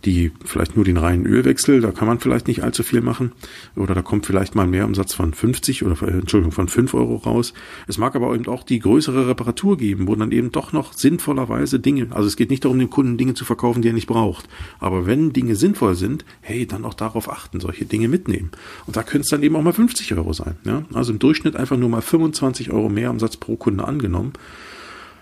die 0.05 0.31
vielleicht 0.45 0.75
nur 0.75 0.85
den 0.85 0.97
reinen 0.97 1.25
Ölwechsel, 1.25 1.81
da 1.81 1.91
kann 1.91 2.07
man 2.07 2.19
vielleicht 2.19 2.47
nicht 2.47 2.63
allzu 2.63 2.83
viel 2.83 3.01
machen. 3.01 3.31
Oder 3.75 3.95
da 3.95 4.01
kommt 4.01 4.25
vielleicht 4.25 4.55
mal 4.55 4.67
mehr 4.67 4.85
Umsatz 4.85 5.13
von 5.13 5.33
50 5.33 5.83
oder 5.83 6.01
äh, 6.01 6.19
Entschuldigung, 6.19 6.51
von 6.51 6.67
5 6.67 6.93
Euro 6.93 7.15
raus. 7.15 7.53
Es 7.87 7.97
mag 7.97 8.15
aber 8.15 8.33
eben 8.35 8.47
auch 8.47 8.63
die 8.63 8.79
größere 8.79 9.27
Reparatur 9.27 9.77
geben, 9.77 10.07
wo 10.07 10.15
dann 10.15 10.31
eben 10.31 10.51
doch 10.51 10.71
noch 10.71 10.93
sinnvollerweise 10.93 11.79
Dinge, 11.79 12.07
also 12.11 12.27
es 12.27 12.37
geht 12.37 12.49
nicht 12.49 12.63
darum, 12.63 12.79
dem 12.79 12.89
Kunden 12.89 13.17
Dinge 13.17 13.33
zu 13.33 13.43
verkaufen, 13.43 13.81
die 13.81 13.89
er 13.89 13.93
nicht 13.93 14.07
braucht. 14.07 14.47
Aber 14.79 15.05
wenn 15.05 15.33
Dinge 15.33 15.55
sinnvoll 15.55 15.95
sind, 15.95 16.25
hey, 16.41 16.65
dann 16.65 16.85
auch 16.85 16.93
darauf 16.93 17.31
achten, 17.31 17.59
solche 17.59 17.85
Dinge 17.85 18.07
mitnehmen. 18.07 18.51
Und 18.85 18.95
da 18.95 19.03
können 19.03 19.21
es 19.21 19.29
dann 19.29 19.43
eben 19.43 19.55
auch 19.55 19.63
mal 19.63 19.73
50 19.73 20.13
Euro 20.15 20.33
sein. 20.33 20.55
Ja? 20.63 20.83
Also 20.93 21.11
im 21.11 21.19
Durchschnitt 21.19 21.55
einfach 21.55 21.77
nur 21.77 21.86
nur 21.87 21.97
mal 21.97 22.01
25 22.01 22.71
Euro 22.71 22.89
mehr 22.89 23.09
Umsatz 23.09 23.37
pro 23.37 23.55
Kunde 23.55 23.85
angenommen. 23.85 24.33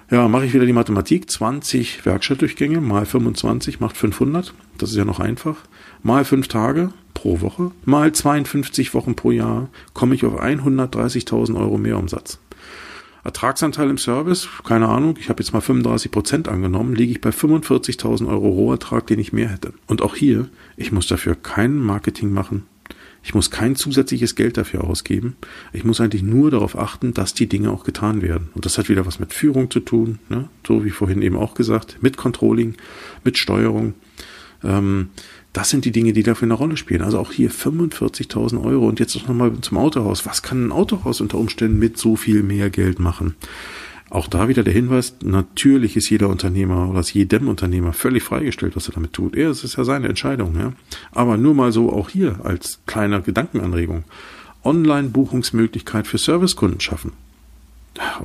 Ja, 0.09 0.27
mache 0.27 0.45
ich 0.45 0.53
wieder 0.53 0.65
die 0.65 0.73
Mathematik. 0.73 1.29
20 1.29 2.05
Werkstattdurchgänge 2.05 2.81
mal 2.81 3.05
25 3.05 3.79
macht 3.79 3.95
500. 3.97 4.53
Das 4.77 4.89
ist 4.89 4.95
ja 4.95 5.05
noch 5.05 5.19
einfach. 5.19 5.57
Mal 6.03 6.25
5 6.25 6.47
Tage 6.47 6.89
pro 7.13 7.41
Woche, 7.41 7.71
mal 7.85 8.11
52 8.11 8.93
Wochen 8.93 9.15
pro 9.15 9.31
Jahr, 9.31 9.69
komme 9.93 10.13
ich 10.13 10.25
auf 10.25 10.39
130.000 10.39 11.57
Euro 11.59 11.77
mehr 11.77 11.97
Umsatz. 11.97 12.39
Ertragsanteil 13.23 13.89
im 13.89 13.97
Service, 13.97 14.47
keine 14.63 14.89
Ahnung, 14.89 15.15
ich 15.19 15.29
habe 15.29 15.41
jetzt 15.41 15.53
mal 15.53 15.61
35 15.61 16.11
Prozent 16.11 16.47
angenommen, 16.47 16.93
liege 16.93 17.13
ich 17.13 17.21
bei 17.21 17.31
45.000 17.31 18.27
Euro 18.27 18.49
Rohertrag, 18.49 19.07
den 19.07 19.17
ich 19.17 19.33
mehr 19.33 19.49
hätte. 19.49 19.73
Und 19.87 20.03
auch 20.03 20.15
hier, 20.15 20.49
ich 20.77 20.91
muss 20.91 21.07
dafür 21.07 21.33
kein 21.33 21.79
Marketing 21.79 22.31
machen, 22.31 22.65
ich 23.25 23.33
muss 23.33 23.49
kein 23.49 23.75
zusätzliches 23.75 24.35
Geld 24.35 24.55
dafür 24.55 24.83
ausgeben. 24.83 25.35
Ich 25.73 25.83
muss 25.83 25.99
eigentlich 25.99 26.21
nur 26.21 26.51
darauf 26.51 26.77
achten, 26.77 27.11
dass 27.11 27.33
die 27.33 27.47
Dinge 27.47 27.71
auch 27.71 27.83
getan 27.83 28.21
werden. 28.21 28.49
Und 28.53 28.65
das 28.65 28.77
hat 28.77 28.87
wieder 28.87 29.07
was 29.07 29.19
mit 29.19 29.33
Führung 29.33 29.71
zu 29.71 29.79
tun, 29.79 30.19
ne? 30.29 30.47
so 30.65 30.85
wie 30.85 30.91
vorhin 30.91 31.23
eben 31.23 31.35
auch 31.35 31.55
gesagt, 31.55 31.97
mit 32.01 32.17
Controlling, 32.17 32.75
mit 33.23 33.39
Steuerung. 33.39 33.95
Ähm, 34.63 35.09
das 35.53 35.71
sind 35.71 35.85
die 35.85 35.91
Dinge, 35.91 36.13
die 36.13 36.21
dafür 36.21 36.45
eine 36.45 36.53
Rolle 36.53 36.77
spielen. 36.77 37.01
Also 37.01 37.17
auch 37.17 37.31
hier 37.31 37.49
45.000 37.49 38.63
Euro 38.63 38.87
und 38.87 38.99
jetzt 38.99 39.15
nochmal 39.27 39.51
zum 39.61 39.79
Autohaus. 39.79 40.27
Was 40.27 40.43
kann 40.43 40.67
ein 40.67 40.71
Autohaus 40.71 41.19
unter 41.19 41.39
Umständen 41.39 41.79
mit 41.79 41.97
so 41.97 42.15
viel 42.15 42.43
mehr 42.43 42.69
Geld 42.69 42.99
machen? 42.99 43.35
Auch 44.09 44.27
da 44.27 44.47
wieder 44.47 44.63
der 44.63 44.73
Hinweis, 44.73 45.15
natürlich 45.23 45.97
ist 45.97 46.09
jeder 46.09 46.29
Unternehmer 46.29 46.89
oder 46.89 46.99
ist 46.99 47.13
jedem 47.13 47.47
Unternehmer 47.47 47.91
völlig 47.91 48.23
freigestellt, 48.23 48.75
was 48.75 48.87
er 48.87 48.93
damit 48.93 49.13
tut. 49.13 49.35
Er, 49.35 49.49
es 49.49 49.63
ist 49.63 49.77
ja 49.77 49.83
seine 49.83 50.07
Entscheidung, 50.07 50.57
ja. 50.57 50.73
Aber 51.11 51.37
nur 51.37 51.55
mal 51.55 51.71
so 51.71 51.91
auch 51.91 52.09
hier 52.09 52.39
als 52.43 52.79
kleiner 52.85 53.21
Gedankenanregung. 53.21 54.03
Online-Buchungsmöglichkeit 54.63 56.07
für 56.07 56.17
Servicekunden 56.17 56.79
schaffen. 56.79 57.13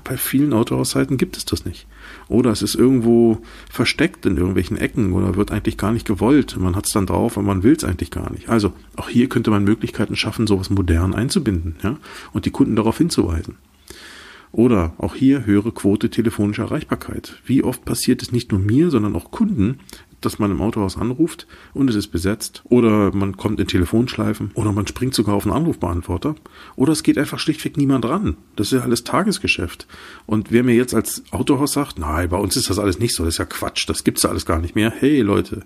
Bei 0.02 0.16
vielen 0.16 0.52
Autohausseiten 0.52 1.16
gibt 1.16 1.36
es 1.36 1.44
das 1.44 1.64
nicht. 1.64 1.86
Oder 2.28 2.50
es 2.50 2.62
ist 2.62 2.74
irgendwo 2.74 3.38
versteckt 3.70 4.26
in 4.26 4.36
irgendwelchen 4.36 4.76
Ecken 4.76 5.12
oder 5.12 5.36
wird 5.36 5.52
eigentlich 5.52 5.76
gar 5.76 5.92
nicht 5.92 6.06
gewollt. 6.06 6.56
Man 6.58 6.74
hat 6.74 6.86
es 6.86 6.92
dann 6.92 7.06
drauf, 7.06 7.38
aber 7.38 7.46
man 7.46 7.62
will 7.62 7.74
es 7.74 7.84
eigentlich 7.84 8.10
gar 8.10 8.32
nicht. 8.32 8.48
Also 8.48 8.72
auch 8.96 9.08
hier 9.08 9.28
könnte 9.28 9.50
man 9.50 9.62
Möglichkeiten 9.62 10.16
schaffen, 10.16 10.48
sowas 10.48 10.70
modern 10.70 11.14
einzubinden 11.14 11.76
ja? 11.84 11.96
und 12.32 12.46
die 12.46 12.50
Kunden 12.50 12.74
darauf 12.74 12.98
hinzuweisen. 12.98 13.56
Oder 14.52 14.94
auch 14.98 15.14
hier 15.14 15.46
höhere 15.46 15.72
Quote 15.72 16.10
telefonischer 16.10 16.64
Erreichbarkeit. 16.64 17.40
Wie 17.44 17.62
oft 17.62 17.84
passiert 17.84 18.22
es 18.22 18.32
nicht 18.32 18.50
nur 18.50 18.60
mir, 18.60 18.90
sondern 18.90 19.14
auch 19.14 19.30
Kunden, 19.30 19.78
dass 20.20 20.38
man 20.38 20.50
im 20.50 20.60
Autohaus 20.60 20.96
anruft 20.96 21.46
und 21.72 21.88
es 21.88 21.96
ist 21.96 22.08
besetzt 22.08 22.62
oder 22.64 23.14
man 23.14 23.36
kommt 23.36 23.60
in 23.60 23.66
Telefonschleifen 23.66 24.50
oder 24.54 24.72
man 24.72 24.86
springt 24.86 25.14
sogar 25.14 25.34
auf 25.34 25.44
einen 25.44 25.54
Anrufbeantworter 25.54 26.34
oder 26.76 26.92
es 26.92 27.02
geht 27.02 27.18
einfach 27.18 27.38
schlichtweg 27.38 27.76
niemand 27.76 28.04
ran. 28.04 28.36
Das 28.56 28.68
ist 28.68 28.78
ja 28.78 28.84
alles 28.84 29.04
Tagesgeschäft. 29.04 29.86
Und 30.26 30.52
wer 30.52 30.62
mir 30.62 30.74
jetzt 30.74 30.94
als 30.94 31.22
Autohaus 31.30 31.72
sagt, 31.72 31.98
nein, 31.98 32.28
bei 32.28 32.36
uns 32.36 32.56
ist 32.56 32.70
das 32.70 32.78
alles 32.78 32.98
nicht 32.98 33.14
so, 33.14 33.24
das 33.24 33.34
ist 33.34 33.38
ja 33.38 33.44
Quatsch, 33.46 33.88
das 33.88 34.04
gibt's 34.04 34.22
ja 34.22 34.30
alles 34.30 34.46
gar 34.46 34.58
nicht 34.58 34.74
mehr. 34.74 34.90
Hey 34.90 35.20
Leute, 35.22 35.64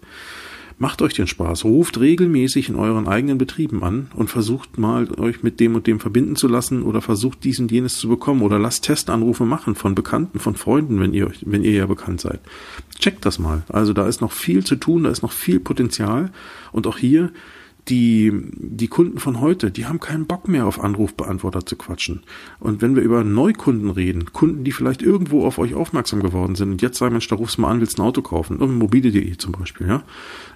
Macht 0.79 1.03
euch 1.03 1.15
den 1.15 1.29
Spaß, 1.29 1.65
ruft 1.65 2.01
regelmäßig 2.01 2.69
in 2.69 2.75
euren 2.75 3.07
eigenen 3.07 3.39
Betrieben 3.39 3.85
an 3.85 4.09
und 4.15 4.29
versucht 4.29 4.77
mal 4.77 5.09
euch 5.21 5.43
mit 5.43 5.61
dem 5.61 5.77
und 5.77 5.87
dem 5.87 6.01
verbinden 6.01 6.35
zu 6.35 6.49
lassen 6.49 6.83
oder 6.83 7.01
versucht 7.01 7.45
dies 7.45 7.61
und 7.61 7.71
jenes 7.71 7.97
zu 7.99 8.09
bekommen 8.09 8.43
oder 8.43 8.59
lasst 8.59 8.85
Testanrufe 8.85 9.45
machen 9.45 9.77
von 9.77 9.95
Bekannten, 9.95 10.41
von 10.41 10.57
Freunden, 10.57 10.99
wenn 11.01 11.15
ihr 11.15 11.29
euch, 11.29 11.39
wenn 11.47 11.63
ihr 11.63 11.73
ja 11.73 11.87
bekannt 11.87 12.21
seid. 12.21 12.41
Checkt 12.99 13.25
das 13.25 13.39
mal. 13.39 13.63
Also 13.69 13.93
da 13.93 14.09
ist 14.09 14.21
noch 14.21 14.33
viel 14.33 14.65
zu 14.65 14.75
tun, 14.75 15.05
da 15.05 15.11
ist 15.11 15.23
noch 15.23 15.33
viel 15.33 15.61
Potenzial 15.61 16.33
und 16.73 16.87
auch 16.89 16.99
hier 16.99 17.31
die, 17.89 18.33
die 18.55 18.89
Kunden 18.89 19.19
von 19.19 19.41
heute, 19.41 19.71
die 19.71 19.87
haben 19.87 20.01
keinen 20.01 20.27
Bock 20.27 20.49
mehr 20.49 20.67
auf 20.67 20.83
Anrufbeantworter 20.83 21.67
zu 21.67 21.77
quatschen. 21.77 22.23
Und 22.59 22.81
wenn 22.81 22.97
wir 22.97 23.03
über 23.03 23.25
Neukunden 23.25 23.91
reden, 23.91 24.33
Kunden, 24.33 24.65
die 24.65 24.73
vielleicht 24.73 25.03
irgendwo 25.03 25.45
auf 25.45 25.59
euch 25.59 25.75
aufmerksam 25.75 26.23
geworden 26.23 26.55
sind 26.55 26.71
und 26.71 26.83
jetzt 26.83 26.97
sagen, 26.97 27.13
Mensch, 27.13 27.29
da 27.29 27.37
rufst 27.37 27.59
du 27.59 27.63
mal 27.63 27.71
an, 27.71 27.81
willst 27.81 27.99
ein 27.99 28.03
Auto 28.03 28.23
kaufen, 28.23 28.59
um 28.59 28.79
mobile.de 28.79 29.37
zum 29.37 29.53
Beispiel, 29.53 29.87
ja, 29.87 30.03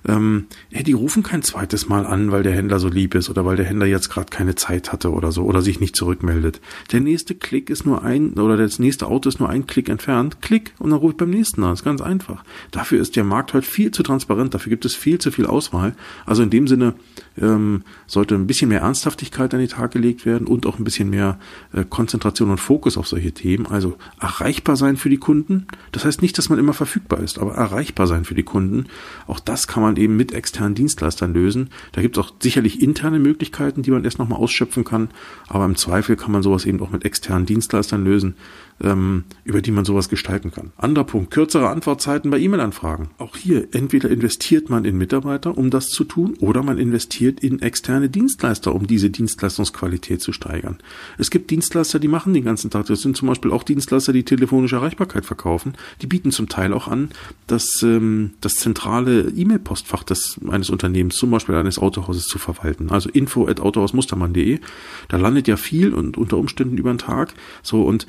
ähm, 0.07 0.47
ja, 0.71 0.83
die 0.83 0.93
rufen 0.95 1.23
kein 1.23 1.43
zweites 1.43 1.89
Mal 1.89 2.07
an, 2.07 2.31
weil 2.31 2.43
der 2.43 2.53
Händler 2.53 2.79
so 2.79 2.89
lieb 2.89 3.15
ist 3.15 3.29
oder 3.29 3.45
weil 3.45 3.57
der 3.57 3.67
Händler 3.67 3.87
jetzt 3.87 4.09
gerade 4.09 4.31
keine 4.31 4.55
Zeit 4.55 4.93
hatte 4.93 5.13
oder 5.13 5.31
so 5.33 5.45
oder 5.45 5.61
sich 5.61 5.81
nicht 5.81 5.97
zurückmeldet. 5.97 6.61
Der 6.93 7.01
nächste 7.01 7.35
Klick 7.35 7.69
ist 7.69 7.85
nur 7.85 8.03
ein, 8.03 8.35
oder 8.35 8.57
das 8.57 8.79
nächste 8.79 9.07
Auto 9.07 9.29
ist 9.29 9.39
nur 9.39 9.51
ein 9.51 9.67
Klick 9.67 9.89
entfernt, 9.91 10.41
Klick 10.41 10.73
und 10.79 10.91
dann 10.91 10.99
rufe 10.99 11.13
ich 11.13 11.17
beim 11.19 11.31
nächsten 11.31 11.63
an. 11.63 11.75
Ist 11.75 11.85
ganz 11.85 12.01
einfach. 12.01 12.43
Dafür 12.71 13.01
ist 13.01 13.17
der 13.17 13.25
Markt 13.25 13.53
heute 13.53 13.67
viel 13.67 13.91
zu 13.91 14.03
transparent, 14.03 14.55
dafür 14.55 14.71
gibt 14.71 14.87
es 14.87 14.95
viel 14.95 15.19
zu 15.19 15.31
viel 15.31 15.47
Auswahl. 15.47 15.95
Also 16.25 16.43
in 16.43 16.51
dem 16.51 16.67
Sinne, 16.67 16.95
ähm, 17.41 17.83
sollte 18.07 18.35
ein 18.35 18.47
bisschen 18.47 18.69
mehr 18.69 18.81
Ernsthaftigkeit 18.81 19.53
an 19.55 19.61
den 19.61 19.69
Tag 19.69 19.93
gelegt 19.93 20.27
werden 20.27 20.47
und 20.47 20.67
auch 20.67 20.79
ein 20.79 20.85
bisschen 20.85 21.11
mehr 21.11 21.39
äh, 21.73 21.85
Konzentration 21.85 22.51
und 22.51 22.59
Fokus 22.59 22.97
auf 22.97 23.09
solche 23.09 23.33
Themen. 23.33 23.67
Also 23.67 23.97
erreichbar 24.21 24.77
sein 24.77 24.97
für 24.97 25.11
die 25.11 25.19
Kunden. 25.19 25.67
Das 25.93 26.05
heißt 26.05 26.23
nicht, 26.23 26.39
dass 26.39 26.49
man 26.49 26.59
immer 26.59 26.75
verfügbar 26.75 27.21
ist, 27.21 27.39
aber 27.39 27.55
erreichbar 27.55 28.07
sein 28.07 28.25
für 28.25 28.35
die 28.35 28.43
Kunden. 28.43 28.87
Auch 29.27 29.41
das 29.41 29.67
kann 29.67 29.83
man 29.83 29.97
eben 29.97 30.17
mit 30.17 30.33
externen 30.33 30.75
Dienstleistern 30.75 31.33
lösen. 31.33 31.71
Da 31.93 32.03
gibt 32.03 32.17
es 32.17 32.25
auch 32.25 32.33
sicherlich 32.41 32.83
interne 32.83 33.19
Möglichkeiten, 33.19 33.83
die 33.83 33.91
man 33.91 34.05
erst 34.05 34.19
nochmal 34.19 34.39
ausschöpfen 34.39 34.85
kann. 34.85 35.11
Aber 35.49 35.65
im 35.65 35.77
Zweifel 35.77 36.17
kann 36.17 36.33
man 36.33 36.43
sowas 36.43 36.65
eben 36.65 36.81
auch 36.81 36.91
mit 36.91 37.05
externen 37.05 37.47
Dienstleistern 37.47 38.05
lösen 38.05 38.35
ähm, 38.83 39.25
über 39.45 39.63
die 39.63 39.71
man 39.71 39.85
sowas 39.85 40.09
gestalten 40.09 40.51
kann. 40.53 40.73
Anderer 40.77 41.05
Punkt, 41.05 41.31
kürzere 41.31 41.69
Antwortzeiten 41.69 42.31
bei 42.31 42.39
E-Mail-Anfragen. 42.39 43.11
Auch 43.19 43.37
hier, 43.37 43.69
entweder 43.73 44.11
investiert 44.11 44.71
man 44.71 44.85
in 44.85 44.97
Mitarbeiter, 44.97 45.57
um 45.57 45.71
das 45.71 45.89
zu 45.89 46.05
tun, 46.05 46.35
oder 46.41 46.63
man 46.63 46.79
investiert 46.79 47.41
in 47.41 47.61
externe 47.61 48.09
Dienstleister, 48.09 48.75
um 48.75 48.87
diese 48.87 49.11
Dienstleistungsqualität 49.11 50.21
zu 50.23 50.33
steigern. 50.33 50.79
Es 51.19 51.31
gibt 51.31 51.51
Dienstleister, 51.51 51.99
die 51.99 52.09
machen 52.09 52.35
den 52.35 52.45
ganzen 52.45 52.71
Tag. 52.71 52.87
Das 52.87 53.03
sind 53.03 53.17
zum 53.17 53.29
Beispiel 53.29 53.51
auch 53.51 53.63
Dienstleister, 53.63 54.13
die 54.13 54.25
telefonische 54.25 54.77
Erreichbarkeit 54.77 55.25
verkaufen. 55.25 55.75
Die 56.03 56.07
bieten 56.07 56.31
zum 56.31 56.49
Teil 56.49 56.73
auch 56.73 56.89
an, 56.89 57.11
dass 57.47 57.83
ähm, 57.83 58.33
das 58.41 58.57
zentrale 58.57 59.33
E-Mail-Postfach 59.35 60.05
des 60.05 60.39
eines 60.49 60.71
Unternehmens, 60.71 61.17
zum 61.17 61.31
Beispiel 61.31 61.55
eines 61.55 61.79
Autohauses, 61.79 62.27
zu 62.27 62.39
verwalten. 62.39 62.91
Also 62.91 63.09
info 63.09 63.47
at 63.49 63.61
autohausmustermann.de. 63.61 64.61
Da 65.09 65.17
landet 65.17 65.49
ja 65.49 65.57
viel 65.57 65.93
und 65.95 66.17
unter 66.17 66.37
Umständen 66.37 66.79
über 66.79 66.93
den 66.93 66.99
Tag. 66.99 67.35
So 67.63 67.83
und 67.83 68.07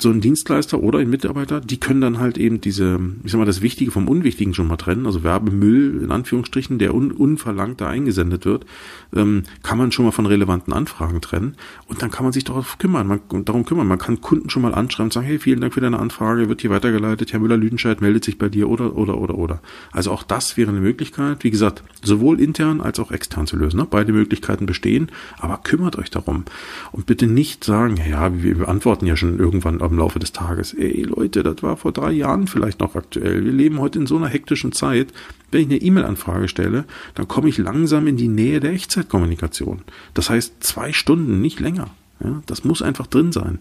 so 0.00 0.05
ein 0.10 0.20
Dienstleister 0.20 0.80
oder 0.80 0.98
ein 0.98 1.10
Mitarbeiter, 1.10 1.60
die 1.60 1.78
können 1.78 2.00
dann 2.00 2.18
halt 2.18 2.38
eben 2.38 2.60
diese, 2.60 2.98
ich 3.24 3.32
sag 3.32 3.38
mal, 3.38 3.44
das 3.44 3.62
Wichtige 3.62 3.90
vom 3.90 4.08
Unwichtigen 4.08 4.54
schon 4.54 4.68
mal 4.68 4.76
trennen. 4.76 5.06
Also 5.06 5.22
Werbemüll, 5.22 6.02
in 6.02 6.10
Anführungsstrichen, 6.10 6.78
der 6.78 6.94
un, 6.94 7.12
unverlangt 7.12 7.80
da 7.80 7.88
eingesendet 7.88 8.44
wird, 8.44 8.66
ähm, 9.14 9.44
kann 9.62 9.78
man 9.78 9.92
schon 9.92 10.04
mal 10.04 10.12
von 10.12 10.26
relevanten 10.26 10.72
Anfragen 10.72 11.20
trennen. 11.20 11.56
Und 11.86 12.02
dann 12.02 12.10
kann 12.10 12.24
man 12.24 12.32
sich 12.32 12.44
darauf 12.44 12.78
kümmern, 12.78 13.06
man, 13.06 13.20
darum 13.44 13.64
kümmern. 13.64 13.86
Man 13.86 13.98
kann 13.98 14.20
Kunden 14.20 14.50
schon 14.50 14.62
mal 14.62 14.74
anschreiben 14.74 15.06
und 15.06 15.12
sagen, 15.12 15.26
hey, 15.26 15.38
vielen 15.38 15.60
Dank 15.60 15.74
für 15.74 15.80
deine 15.80 15.98
Anfrage, 15.98 16.48
wird 16.48 16.60
hier 16.60 16.70
weitergeleitet, 16.70 17.32
Herr 17.32 17.40
Müller-Lüdenscheid 17.40 18.00
meldet 18.00 18.24
sich 18.24 18.38
bei 18.38 18.48
dir 18.48 18.68
oder, 18.68 18.96
oder, 18.96 19.18
oder, 19.18 19.36
oder. 19.36 19.60
Also 19.92 20.10
auch 20.12 20.22
das 20.22 20.56
wäre 20.56 20.70
eine 20.70 20.80
Möglichkeit, 20.80 21.44
wie 21.44 21.50
gesagt, 21.50 21.82
sowohl 22.02 22.40
intern 22.40 22.80
als 22.80 23.00
auch 23.00 23.10
extern 23.10 23.46
zu 23.46 23.56
lösen. 23.56 23.78
Ne? 23.78 23.86
Beide 23.88 24.12
Möglichkeiten 24.12 24.66
bestehen, 24.66 25.10
aber 25.38 25.58
kümmert 25.58 25.96
euch 25.96 26.10
darum. 26.10 26.44
Und 26.92 27.06
bitte 27.06 27.26
nicht 27.26 27.64
sagen, 27.64 27.96
ja, 28.08 28.42
wir 28.42 28.56
beantworten 28.56 29.06
ja 29.06 29.16
schon 29.16 29.38
irgendwann 29.38 29.82
am 29.82 29.95
im 29.96 30.00
Laufe 30.00 30.18
des 30.18 30.32
Tages. 30.32 30.74
Ey 30.74 31.02
Leute, 31.02 31.42
das 31.42 31.62
war 31.62 31.76
vor 31.78 31.90
drei 31.90 32.12
Jahren 32.12 32.46
vielleicht 32.46 32.80
noch 32.80 32.94
aktuell. 32.94 33.44
Wir 33.44 33.52
leben 33.52 33.80
heute 33.80 33.98
in 33.98 34.06
so 34.06 34.16
einer 34.16 34.28
hektischen 34.28 34.72
Zeit. 34.72 35.12
Wenn 35.50 35.62
ich 35.62 35.66
eine 35.68 35.78
E-Mail-Anfrage 35.78 36.48
stelle, 36.48 36.84
dann 37.14 37.26
komme 37.28 37.48
ich 37.48 37.56
langsam 37.56 38.06
in 38.06 38.16
die 38.16 38.28
Nähe 38.28 38.60
der 38.60 38.72
Echtzeitkommunikation. 38.72 39.82
Das 40.12 40.28
heißt 40.28 40.56
zwei 40.60 40.92
Stunden, 40.92 41.40
nicht 41.40 41.60
länger. 41.60 41.88
Ja, 42.22 42.42
das 42.46 42.64
muss 42.64 42.82
einfach 42.82 43.06
drin 43.06 43.32
sein. 43.32 43.58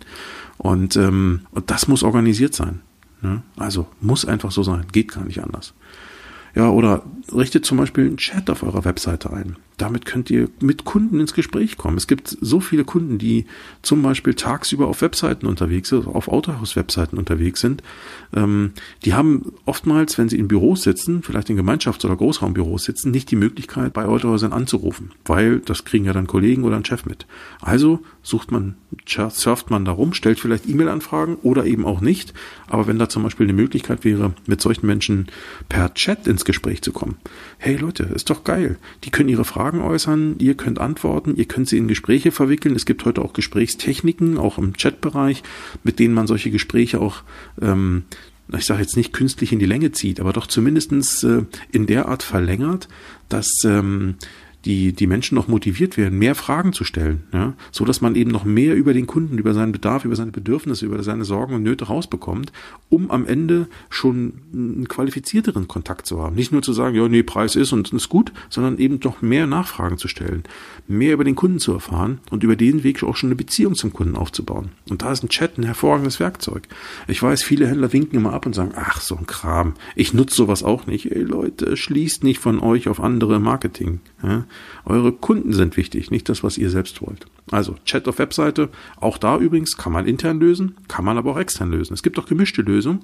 Und, 0.58 0.98
ähm, 0.98 1.42
und 1.52 1.72
das 1.72 1.88
muss 1.88 2.04
organisiert 2.04 2.54
sein. 2.54 2.82
Ja, 3.24 3.42
also 3.56 3.88
muss 4.02 4.26
einfach 4.26 4.52
so 4.52 4.64
sein. 4.64 4.86
Geht 4.92 5.14
gar 5.14 5.24
nicht 5.24 5.42
anders. 5.42 5.74
Ja, 6.54 6.70
oder 6.70 7.04
richtet 7.34 7.66
zum 7.66 7.78
Beispiel 7.78 8.08
einen 8.08 8.18
Chat 8.18 8.50
auf 8.50 8.64
eurer 8.64 8.84
Webseite 8.84 9.32
ein. 9.32 9.56
Damit 9.78 10.06
könnt 10.06 10.30
ihr 10.30 10.50
mit 10.62 10.86
Kunden 10.86 11.20
ins 11.20 11.34
Gespräch 11.34 11.78
kommen. 11.78 11.98
Es 11.98 12.08
gibt 12.08 12.38
so 12.40 12.62
viele 12.62 12.86
Kunden, 12.86 13.18
die 13.18 13.46
zum 13.82 14.02
Beispiel 14.02 14.34
tagsüber 14.34 14.88
auf 14.88 15.02
Webseiten 15.02 15.48
unterwegs 15.48 15.90
sind, 15.90 16.08
auf 16.08 16.30
Autohaus-Webseiten 16.30 17.18
unterwegs 17.18 17.60
sind. 17.60 17.84
Ähm, 18.34 18.72
die 19.04 19.14
haben 19.14 19.52
oftmals, 19.66 20.18
wenn 20.18 20.30
sie 20.30 20.40
in 20.40 20.48
Büros 20.48 20.84
sitzen, 20.84 21.24
vielleicht 21.24 21.50
in 21.50 21.60
Gemeinschafts- 21.60 22.06
oder 22.06 22.16
Großraumbüros 22.16 22.86
sitzen, 22.86 23.12
nicht 23.12 23.30
die 23.32 23.36
Möglichkeit, 23.36 23.92
bei 23.92 24.06
Autohäusern 24.06 24.54
anzurufen, 24.54 25.12
weil 25.26 25.60
das 25.60 25.84
kriegen 25.84 26.06
ja 26.06 26.14
dann 26.14 26.28
Kollegen 26.28 26.64
oder 26.64 26.78
ein 26.78 26.86
Chef 26.86 27.06
mit. 27.06 27.28
Also 27.60 28.00
sucht 28.24 28.52
man, 28.52 28.76
surft 29.06 29.72
man 29.72 29.84
da 29.84 29.92
rum, 29.92 30.14
stellt 30.14 30.40
vielleicht 30.40 30.70
E-Mail-Anfragen 30.70 31.36
oder 31.44 31.66
eben 31.66 31.86
auch 31.86 32.00
nicht. 32.00 32.34
Aber 32.68 32.88
wenn 32.88 32.98
da 32.98 33.10
zum 33.10 33.24
Beispiel 33.24 33.46
eine 33.46 33.54
Möglichkeit 33.54 34.06
wäre, 34.06 34.34
mit 34.46 34.62
solchen 34.62 34.88
Menschen 34.88 35.28
per 35.68 35.94
Chat 35.94 36.28
ins 36.28 36.46
Gespräch 36.46 36.82
zu 36.82 36.94
kommen, 36.94 37.18
hey 37.58 37.76
Leute, 37.76 38.04
ist 38.04 38.30
doch 38.30 38.46
geil. 38.46 38.78
Die 39.04 39.12
können 39.12 39.30
ihre 39.30 39.44
Fragen 39.44 39.65
äußern, 39.74 40.36
ihr 40.40 40.56
könnt 40.56 40.80
antworten, 40.80 41.36
ihr 41.36 41.46
könnt 41.46 41.68
sie 41.68 41.78
in 41.78 41.88
Gespräche 41.88 42.32
verwickeln. 42.32 42.76
Es 42.76 42.86
gibt 42.86 43.06
heute 43.06 43.22
auch 43.22 43.34
Gesprächstechniken, 43.34 44.38
auch 44.38 44.58
im 44.58 44.74
Chatbereich, 44.74 45.44
mit 45.84 46.00
denen 46.00 46.14
man 46.14 46.28
solche 46.28 46.52
Gespräche 46.52 47.02
auch 47.02 47.24
ähm, 47.62 48.04
ich 48.56 48.66
sage 48.66 48.82
jetzt 48.82 48.96
nicht 48.96 49.12
künstlich 49.12 49.52
in 49.52 49.60
die 49.60 49.66
Länge 49.66 49.92
zieht, 49.92 50.20
aber 50.20 50.34
doch 50.34 50.48
zumindestens 50.48 51.24
äh, 51.24 51.44
in 51.72 51.88
der 51.88 52.08
Art 52.08 52.22
verlängert, 52.22 52.88
dass 53.28 53.50
ähm, 53.66 54.16
die, 54.66 54.94
die 54.94 55.08
Menschen 55.08 55.36
noch 55.36 55.48
motiviert 55.48 55.96
werden, 55.96 56.18
mehr 56.18 56.36
Fragen 56.36 56.74
zu 56.74 56.84
stellen, 56.84 57.24
ja, 57.32 57.54
so 57.72 57.86
dass 57.86 58.02
man 58.02 58.16
eben 58.16 58.32
noch 58.32 58.46
mehr 58.46 58.76
über 58.76 58.94
den 58.94 59.06
Kunden, 59.06 59.38
über 59.38 59.54
seinen 59.54 59.72
Bedarf, 59.72 60.06
über 60.06 60.16
seine 60.16 60.32
Bedürfnisse, 60.32 60.86
über 60.86 61.02
seine 61.04 61.24
Sorgen 61.24 61.56
und 61.56 61.64
Nöte 61.64 61.86
rausbekommt, 61.86 62.52
um 62.90 63.12
am 63.12 63.28
Ende 63.28 63.68
schon 63.90 64.34
einen 64.54 64.88
qualifizierteren 64.88 65.68
Kontakt 65.68 66.08
zu 66.08 66.22
haben. 66.22 66.36
Nicht 66.36 66.52
nur 66.52 66.64
zu 66.64 66.74
sagen, 66.74 66.96
ja, 66.96 67.08
nee, 67.08 67.24
Preis 67.24 67.56
ist 67.56 67.74
und 67.74 67.94
ist 67.94 68.10
gut, 68.10 68.34
sondern 68.50 68.80
eben 68.80 69.00
doch 69.00 69.22
mehr 69.22 69.46
Nachfragen 69.46 69.98
zu 69.98 70.08
stellen, 70.08 70.44
mehr 70.88 71.14
über 71.14 71.24
den 71.24 71.36
Kunden 71.36 71.60
zu 71.60 71.74
erfahren 71.74 72.20
und 72.32 72.44
über 72.44 72.56
den 72.56 72.84
Weg 72.84 73.04
auch 73.04 73.16
schon 73.16 73.30
eine 73.30 73.36
Beziehung 73.36 73.76
zum 73.76 73.94
Kunden 73.94 74.16
aufzubauen. 74.16 74.70
Und 74.90 75.04
da 75.04 75.12
ist 75.12 75.24
ein 75.24 75.30
Chat 75.30 75.58
ein 75.58 75.64
hervorragendes 75.64 76.20
Werkzeug. 76.20 76.68
Ich 77.08 77.22
weiß, 77.22 77.44
viele 77.44 77.68
Händler 77.68 77.94
winken 77.94 78.18
immer 78.18 78.34
ab 78.34 78.46
und 78.46 78.56
sagen, 78.56 78.72
ach, 78.76 79.02
so 79.02 79.16
ein 79.16 79.28
Kram, 79.28 79.74
ich 79.96 80.14
nutze 80.14 80.36
sowas 80.36 80.64
auch 80.64 80.88
nicht. 80.88 81.12
Ey 81.12 81.22
Leute, 81.22 81.78
schließt 81.78 82.24
nicht 82.24 82.40
von 82.40 82.60
euch 82.60 82.88
auf 82.88 83.00
andere 83.00 83.40
Marketing. 83.40 84.00
Ja? 84.24 84.46
Eure 84.86 85.12
Kunden 85.12 85.54
sind 85.54 85.78
wichtig, 85.78 86.12
nicht 86.12 86.30
das, 86.30 86.44
was 86.44 86.58
ihr 86.58 86.70
selbst 86.70 87.02
wollt. 87.02 87.26
Also 87.52 87.76
Chat 87.86 88.08
auf 88.08 88.20
Webseite, 88.20 88.70
auch 88.98 89.18
da 89.18 89.38
übrigens 89.38 89.78
kann 89.78 89.92
man 89.92 90.06
intern 90.06 90.40
lösen, 90.40 90.76
kann 90.88 91.06
man 91.06 91.18
aber 91.18 91.32
auch 91.32 91.40
extern 91.40 91.72
lösen. 91.72 91.94
Es 91.94 92.04
gibt 92.04 92.20
auch 92.20 92.28
gemischte 92.28 92.62
Lösungen, 92.62 93.02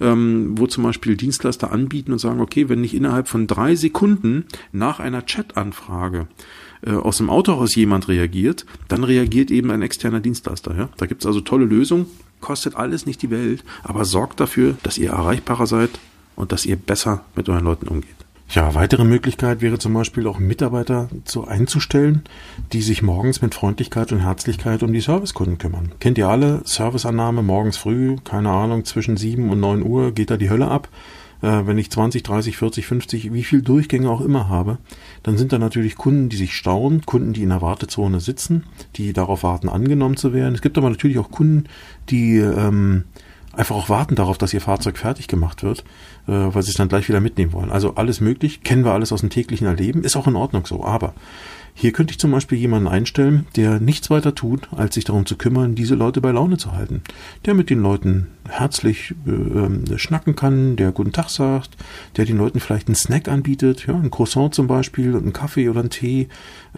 ähm, 0.00 0.58
wo 0.58 0.66
zum 0.66 0.84
Beispiel 0.84 1.16
Dienstleister 1.16 1.72
anbieten 1.72 2.12
und 2.12 2.18
sagen, 2.18 2.40
okay, 2.40 2.68
wenn 2.68 2.80
nicht 2.80 2.94
innerhalb 2.94 3.28
von 3.28 3.46
drei 3.46 3.74
Sekunden 3.74 4.44
nach 4.72 5.00
einer 5.00 5.24
Chat-Anfrage 5.24 6.28
äh, 6.82 6.92
aus 6.92 7.18
dem 7.18 7.30
Autohaus 7.30 7.74
jemand 7.74 8.08
reagiert, 8.08 8.66
dann 8.88 9.04
reagiert 9.04 9.50
eben 9.50 9.70
ein 9.70 9.82
externer 9.82 10.20
Dienstleister. 10.20 10.76
Ja? 10.76 10.88
Da 10.96 11.06
gibt's 11.06 11.26
also 11.26 11.40
tolle 11.40 11.64
Lösungen, 11.64 12.06
kostet 12.40 12.76
alles 12.76 13.06
nicht 13.06 13.22
die 13.22 13.30
Welt, 13.30 13.64
aber 13.82 14.04
sorgt 14.04 14.40
dafür, 14.40 14.76
dass 14.82 14.98
ihr 14.98 15.10
erreichbarer 15.10 15.66
seid 15.66 15.90
und 16.36 16.52
dass 16.52 16.66
ihr 16.66 16.76
besser 16.76 17.24
mit 17.36 17.48
euren 17.48 17.64
Leuten 17.64 17.88
umgeht. 17.88 18.21
Ja, 18.54 18.74
weitere 18.74 19.04
Möglichkeit 19.04 19.62
wäre 19.62 19.78
zum 19.78 19.94
Beispiel 19.94 20.26
auch 20.26 20.38
Mitarbeiter 20.38 21.08
so 21.24 21.46
einzustellen, 21.46 22.22
die 22.74 22.82
sich 22.82 23.02
morgens 23.02 23.40
mit 23.40 23.54
Freundlichkeit 23.54 24.12
und 24.12 24.18
Herzlichkeit 24.18 24.82
um 24.82 24.92
die 24.92 25.00
Servicekunden 25.00 25.56
kümmern. 25.56 25.92
Kennt 26.00 26.18
ihr 26.18 26.28
alle? 26.28 26.60
Serviceannahme 26.66 27.42
morgens 27.42 27.78
früh, 27.78 28.16
keine 28.24 28.50
Ahnung, 28.50 28.84
zwischen 28.84 29.16
sieben 29.16 29.48
und 29.48 29.60
neun 29.60 29.82
Uhr 29.82 30.12
geht 30.12 30.30
da 30.30 30.36
die 30.36 30.50
Hölle 30.50 30.68
ab. 30.68 30.90
Äh, 31.40 31.62
wenn 31.64 31.78
ich 31.78 31.90
20, 31.90 32.22
30, 32.24 32.58
40, 32.58 32.86
50, 32.86 33.32
wie 33.32 33.42
viel 33.42 33.62
Durchgänge 33.62 34.10
auch 34.10 34.20
immer 34.20 34.50
habe, 34.50 34.76
dann 35.22 35.38
sind 35.38 35.54
da 35.54 35.58
natürlich 35.58 35.96
Kunden, 35.96 36.28
die 36.28 36.36
sich 36.36 36.54
stauen, 36.54 37.06
Kunden, 37.06 37.32
die 37.32 37.44
in 37.44 37.48
der 37.48 37.62
Wartezone 37.62 38.20
sitzen, 38.20 38.64
die 38.96 39.14
darauf 39.14 39.44
warten, 39.44 39.70
angenommen 39.70 40.18
zu 40.18 40.34
werden. 40.34 40.54
Es 40.54 40.60
gibt 40.60 40.76
aber 40.76 40.90
natürlich 40.90 41.18
auch 41.18 41.30
Kunden, 41.30 41.64
die 42.10 42.36
ähm, 42.36 43.04
einfach 43.52 43.76
auch 43.76 43.88
warten 43.88 44.14
darauf, 44.14 44.38
dass 44.38 44.54
ihr 44.54 44.60
Fahrzeug 44.60 44.98
fertig 44.98 45.28
gemacht 45.28 45.62
wird, 45.62 45.80
äh, 46.26 46.32
weil 46.32 46.62
sie 46.62 46.70
es 46.70 46.76
dann 46.76 46.88
gleich 46.88 47.08
wieder 47.08 47.20
mitnehmen 47.20 47.52
wollen. 47.52 47.70
Also 47.70 47.94
alles 47.94 48.20
möglich, 48.20 48.62
kennen 48.62 48.84
wir 48.84 48.92
alles 48.92 49.12
aus 49.12 49.20
dem 49.20 49.30
täglichen 49.30 49.66
Erleben, 49.66 50.04
ist 50.04 50.16
auch 50.16 50.26
in 50.26 50.36
Ordnung 50.36 50.66
so. 50.66 50.84
Aber 50.84 51.14
hier 51.74 51.92
könnte 51.92 52.12
ich 52.12 52.18
zum 52.18 52.30
Beispiel 52.30 52.58
jemanden 52.58 52.86
einstellen, 52.86 53.46
der 53.56 53.80
nichts 53.80 54.10
weiter 54.10 54.34
tut, 54.34 54.68
als 54.72 54.94
sich 54.94 55.04
darum 55.04 55.24
zu 55.24 55.36
kümmern, 55.36 55.74
diese 55.74 55.94
Leute 55.94 56.20
bei 56.20 56.30
Laune 56.30 56.58
zu 56.58 56.72
halten. 56.72 57.02
Der 57.46 57.54
mit 57.54 57.70
den 57.70 57.80
Leuten 57.80 58.28
herzlich 58.48 59.14
äh, 59.26 59.98
schnacken 59.98 60.36
kann, 60.36 60.76
der 60.76 60.92
guten 60.92 61.12
Tag 61.12 61.30
sagt, 61.30 61.76
der 62.16 62.26
den 62.26 62.36
Leuten 62.36 62.60
vielleicht 62.60 62.88
einen 62.88 62.94
Snack 62.94 63.28
anbietet, 63.28 63.86
ja, 63.86 63.94
ein 63.94 64.10
Croissant 64.10 64.54
zum 64.54 64.66
Beispiel, 64.66 65.16
einen 65.16 65.32
Kaffee 65.32 65.68
oder 65.70 65.80
einen 65.80 65.90
Tee. 65.90 66.28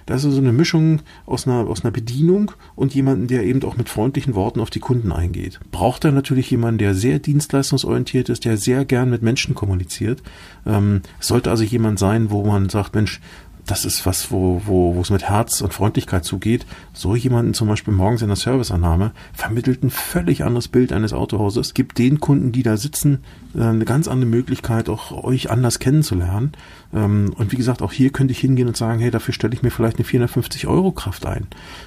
Das 0.06 0.24
ist 0.24 0.34
so 0.34 0.40
eine 0.40 0.52
Mischung 0.52 1.00
aus 1.26 1.48
einer, 1.48 1.66
aus 1.66 1.84
einer 1.84 1.90
Bedienung 1.92 2.52
und 2.76 2.94
jemanden, 2.94 3.26
der 3.26 3.44
eben 3.44 3.62
auch 3.64 3.76
mit 3.76 3.88
freundlichen 3.88 4.34
Worten 4.34 4.60
auf 4.60 4.70
die 4.70 4.80
Kunden 4.80 5.10
eingeht. 5.10 5.58
Braucht 5.72 6.04
er 6.04 6.12
natürlich 6.12 6.50
jemanden, 6.50 6.78
der 6.78 6.94
sehr 6.94 7.18
dienstleistungsorientiert 7.18 8.28
ist, 8.28 8.44
der 8.44 8.56
sehr 8.56 8.84
gern 8.84 9.10
mit 9.10 9.22
Menschen 9.22 9.54
kommuniziert. 9.54 10.22
Ähm, 10.66 11.02
sollte 11.18 11.50
also 11.50 11.64
jemand 11.64 11.98
sein, 11.98 12.30
wo 12.30 12.44
man 12.44 12.68
sagt, 12.68 12.94
Mensch, 12.94 13.20
das 13.66 13.84
ist 13.84 14.04
was, 14.04 14.30
wo, 14.30 14.62
wo, 14.66 14.94
wo 14.94 15.00
es 15.00 15.10
mit 15.10 15.28
Herz 15.28 15.60
und 15.60 15.72
Freundlichkeit 15.72 16.24
zugeht. 16.24 16.66
So 16.92 17.16
jemanden 17.16 17.54
zum 17.54 17.68
Beispiel 17.68 17.94
morgens 17.94 18.22
in 18.22 18.28
der 18.28 18.36
Serviceannahme 18.36 19.12
vermittelt 19.32 19.82
ein 19.82 19.90
völlig 19.90 20.44
anderes 20.44 20.68
Bild 20.68 20.92
eines 20.92 21.12
Autohauses, 21.12 21.72
gibt 21.72 21.98
den 21.98 22.20
Kunden, 22.20 22.52
die 22.52 22.62
da 22.62 22.76
sitzen, 22.76 23.24
äh, 23.54 23.62
eine 23.62 23.84
ganz 23.84 24.06
andere 24.08 24.28
Möglichkeit, 24.28 24.88
auch 24.88 25.12
euch 25.24 25.50
anders 25.50 25.78
kennenzulernen. 25.78 26.52
Ähm, 26.92 27.34
und 27.36 27.52
wie 27.52 27.56
gesagt, 27.56 27.80
auch 27.80 27.92
hier 27.92 28.10
könnte 28.10 28.32
ich 28.32 28.38
hingehen 28.38 28.68
und 28.68 28.76
sagen, 28.76 29.00
hey, 29.00 29.10
dafür 29.10 29.32
stelle 29.32 29.54
ich 29.54 29.62
mir 29.62 29.70
vielleicht 29.70 29.96
eine 29.96 30.04
450 30.04 30.66
Euro 30.66 30.92
Kraft 30.92 31.24
ein. 31.24 31.46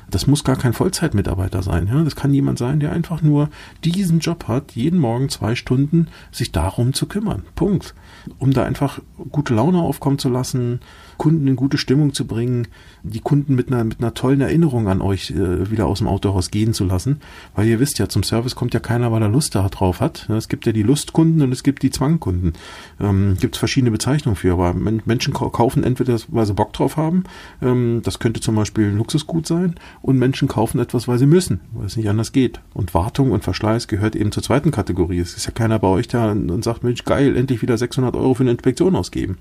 Das 0.10 0.26
muss 0.26 0.44
gar 0.44 0.56
kein 0.56 0.74
Vollzeitmitarbeiter 0.74 1.62
sein. 1.62 1.90
Das 2.04 2.16
kann 2.16 2.34
jemand 2.34 2.58
sein, 2.58 2.80
der 2.80 2.92
einfach 2.92 3.22
nur 3.22 3.50
diesen 3.84 4.20
Job 4.20 4.48
hat, 4.48 4.72
jeden 4.72 5.00
Morgen 5.00 5.30
zwei 5.30 5.56
Stunden 5.56 6.08
sich 6.32 6.52
darum 6.52 6.94
zu 6.94 7.06
kümmern. 7.06 7.44
Punkt. 7.56 7.94
Um 8.40 8.52
da 8.52 8.64
einfach 8.64 9.00
gute 9.32 9.54
Laune 9.54 9.80
aufkommen 9.80 10.20
zu 10.20 10.30
lassen, 10.30 10.80
Kunden 11.18 11.48
in 11.48 11.56
gute 11.56 11.78
Stimmung 11.78 12.14
zu 12.14 12.26
bringen, 12.26 12.68
die 13.04 13.20
Kunden 13.20 13.56
mit 13.56 13.72
einer, 13.72 13.84
mit 13.84 14.00
einer 14.00 14.14
tollen 14.14 14.42
Erinnerung 14.42 14.88
an 14.88 15.02
euch 15.02 15.32
äh, 15.32 15.70
wieder 15.70 15.86
aus 15.86 16.00
dem 16.00 16.08
Autohaus 16.08 16.52
gehen 16.52 16.74
zu 16.74 16.86
lassen. 16.86 17.22
Weil 17.56 17.68
ihr 17.68 17.80
wisst 17.80 18.00
ja, 18.00 18.10
zum 18.10 18.24
Service 18.24 18.56
kommt 18.56 18.74
ja 18.74 18.80
keiner, 18.80 19.12
weil 19.12 19.22
er 19.22 19.30
Lust 19.30 19.56
darauf 19.56 20.02
hat. 20.02 20.30
Es 20.30 20.48
gibt 20.48 20.66
ja 20.66 20.72
die 20.72 20.84
Lustkunden 20.84 21.42
und 21.42 21.52
es 21.52 21.64
gibt 21.64 21.84
die 21.84 21.92
Zwangkunden. 21.92 22.54
Ähm, 23.00 23.38
gibt 23.40 23.56
es 23.56 23.60
verschiedene 23.60 23.92
Bezeichnungen 23.92 24.36
für, 24.36 24.54
aber 24.54 24.74
Menschen 24.74 25.34
kaufen 25.34 25.84
entweder, 25.84 26.18
weil 26.30 26.46
sie 26.46 26.54
Bock 26.54 26.74
drauf 26.74 26.98
haben, 26.98 27.24
ähm, 27.62 28.02
das 28.04 28.20
könnte 28.20 28.42
zum 28.42 28.56
Beispiel 28.56 28.88
ein 28.88 28.98
Luxusgut 28.98 29.48
sein, 29.48 29.76
und 30.02 30.18
Menschen 30.18 30.48
kaufen 30.48 30.80
etwas, 30.80 31.08
weil 31.08 31.18
sie 31.18 31.26
müssen, 31.26 31.62
weil 31.74 31.86
es 31.86 31.98
nicht 31.98 32.10
anders 32.10 32.32
geht. 32.32 32.60
Und 32.74 32.94
Wartung 32.94 33.32
und 33.32 33.44
Verschleiß 33.44 33.88
gehört 33.88 34.16
eben 34.16 34.32
zur 34.32 34.44
zweiten 34.44 34.72
Kategorie. 34.72 35.20
Es 35.20 35.36
ist 35.36 35.46
ja 35.46 35.52
keiner 35.52 35.80
bei 35.80 35.88
euch 35.88 36.08
da 36.08 36.32
und 36.32 36.64
sagt, 36.64 36.84
Mensch, 36.84 37.04
geil, 37.06 37.36
endlich 37.36 37.62
wieder 37.62 37.78
600 37.78 38.16
Euro 38.16 38.34
für 38.34 38.44
eine 38.44 38.52
Inspektion 38.52 38.96
ausgeben. 38.96 39.38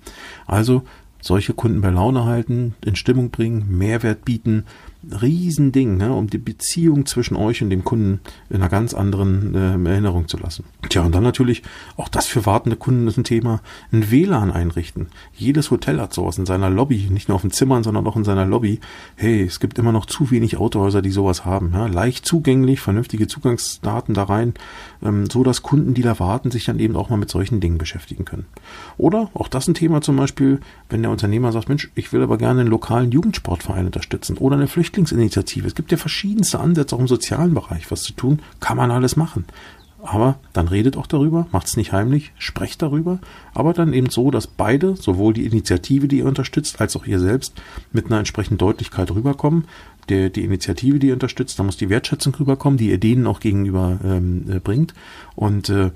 Also 0.47 0.83
solche 1.21 1.55
Kunden 1.55 1.81
bei 1.81 1.91
Laune 1.91 2.25
halten, 2.25 2.75
in 2.85 2.97
Stimmung 2.97 3.31
bringen, 3.31 3.67
Mehrwert 3.77 4.25
bieten 4.25 4.65
Riesending, 5.21 5.97
ne, 5.97 6.13
um 6.13 6.29
die 6.29 6.39
Beziehung 6.39 7.07
zwischen 7.07 7.37
euch 7.37 7.63
und 7.63 7.71
dem 7.71 7.85
Kunden 7.85 8.21
in 8.51 8.57
einer 8.57 8.69
ganz 8.69 8.93
anderen 8.95 9.55
äh, 9.55 9.91
Erinnerung 9.91 10.29
zu 10.29 10.37
lassen. 10.37 10.65
Tja, 10.89 11.03
und 11.03 11.15
dann 11.15 11.23
natürlich, 11.23 11.63
auch 11.97 12.09
das 12.09 12.27
für 12.27 12.45
wartende 12.45 12.77
Kunden 12.77 13.07
ist 13.07 13.17
ein 13.17 13.25
Thema, 13.25 13.61
ein 13.93 14.11
WLAN 14.11 14.51
einrichten. 14.51 15.09
Jedes 15.35 15.71
Hotel 15.71 16.01
hat 16.01 16.13
sowas 16.13 16.39
in 16.39 16.47
seiner 16.47 16.71
Lobby, 16.71 17.09
nicht 17.11 17.29
nur 17.29 17.37
auf 17.37 17.43
den 17.43 17.53
Zimmern, 17.53 17.85
sondern 17.85 18.07
auch 18.07 18.17
in 18.17 18.25
seiner 18.25 18.47
Lobby. 18.47 18.81
Hey, 19.15 19.43
es 19.43 19.61
gibt 19.61 19.79
immer 19.79 19.93
noch 19.93 20.07
zu 20.07 20.31
wenig 20.31 20.57
Autohäuser, 20.57 21.03
die 21.03 21.11
sowas 21.11 21.45
haben. 21.45 21.71
Ja, 21.73 21.87
leicht 21.87 22.27
zugänglich, 22.27 22.81
vernünftige 22.81 23.29
Zugangsdaten 23.29 24.15
da 24.15 24.25
rein, 24.25 24.55
ähm, 25.03 25.31
so 25.31 25.45
dass 25.45 25.63
Kunden, 25.63 25.95
die 25.95 26.03
da 26.03 26.19
warten, 26.19 26.51
sich 26.51 26.65
dann 26.65 26.81
eben 26.81 26.97
auch 26.97 27.11
mal 27.11 27.17
mit 27.17 27.31
solchen 27.31 27.61
Dingen 27.61 27.79
beschäftigen 27.79 28.25
können. 28.25 28.47
Oder 28.99 29.31
auch 29.35 29.49
das 29.49 29.69
ein 29.69 29.75
Thema 29.75 30.01
zum 30.01 30.17
Beispiel, 30.17 30.61
wenn 30.89 31.03
der 31.03 31.11
Unternehmer 31.11 31.53
sagt, 31.53 31.69
Mensch, 31.69 31.91
ich 31.95 32.13
will 32.13 32.23
aber 32.23 32.39
gerne 32.39 32.61
einen 32.61 32.71
lokalen 32.71 33.13
Jugendsportverein 33.13 33.87
unterstützen 33.87 34.37
oder 34.39 34.57
eine 34.57 34.67
Flüchtlings 34.67 34.96
Flüchtlingsinitiative. 34.97 35.67
Es 35.67 35.75
gibt 35.75 35.93
ja 35.93 35.99
verschiedenste 35.99 36.59
Ansätze 36.59 36.97
auch 36.97 37.01
im 37.01 37.09
sozialen 37.09 37.55
Bereich, 37.55 37.91
was 37.91 38.03
zu 38.03 38.13
tun, 38.15 38.41
kann 38.61 38.77
man 38.77 38.91
alles 38.91 39.17
machen. 39.17 39.45
Aber 40.03 40.39
dann 40.53 40.69
redet 40.69 40.97
auch 40.97 41.07
darüber, 41.07 41.49
macht 41.53 41.67
es 41.67 41.77
nicht 41.77 41.93
heimlich, 41.93 42.33
sprecht 42.39 42.81
darüber, 42.81 43.19
aber 43.55 43.73
dann 43.73 43.93
eben 43.93 44.09
so, 44.09 44.31
dass 44.31 44.47
beide, 44.47 44.95
sowohl 44.95 45.35
die 45.35 45.45
Initiative, 45.45 46.07
die 46.07 46.19
ihr 46.19 46.27
unterstützt, 46.27 46.81
als 46.81 46.97
auch 46.97 47.07
ihr 47.07 47.19
selbst, 47.19 47.61
mit 47.93 48.07
einer 48.07 48.19
entsprechenden 48.19 48.59
Deutlichkeit 48.59 49.11
rüberkommen. 49.11 49.65
Der, 50.09 50.31
die 50.31 50.45
Initiative, 50.45 51.01
die 51.01 51.09
ihr 51.09 51.15
unterstützt, 51.15 51.59
da 51.59 51.65
muss 51.65 51.77
die 51.77 51.91
Wertschätzung 51.91 52.35
rüberkommen, 52.37 52.79
die 52.79 52.91
ihr 52.91 52.99
denen 52.99 53.27
auch 53.27 53.41
gegenüber 53.41 53.99
ähm, 54.05 54.45
äh, 54.49 54.61
bringt. 54.61 54.95
Und 55.35 55.69
äh, 55.69 55.91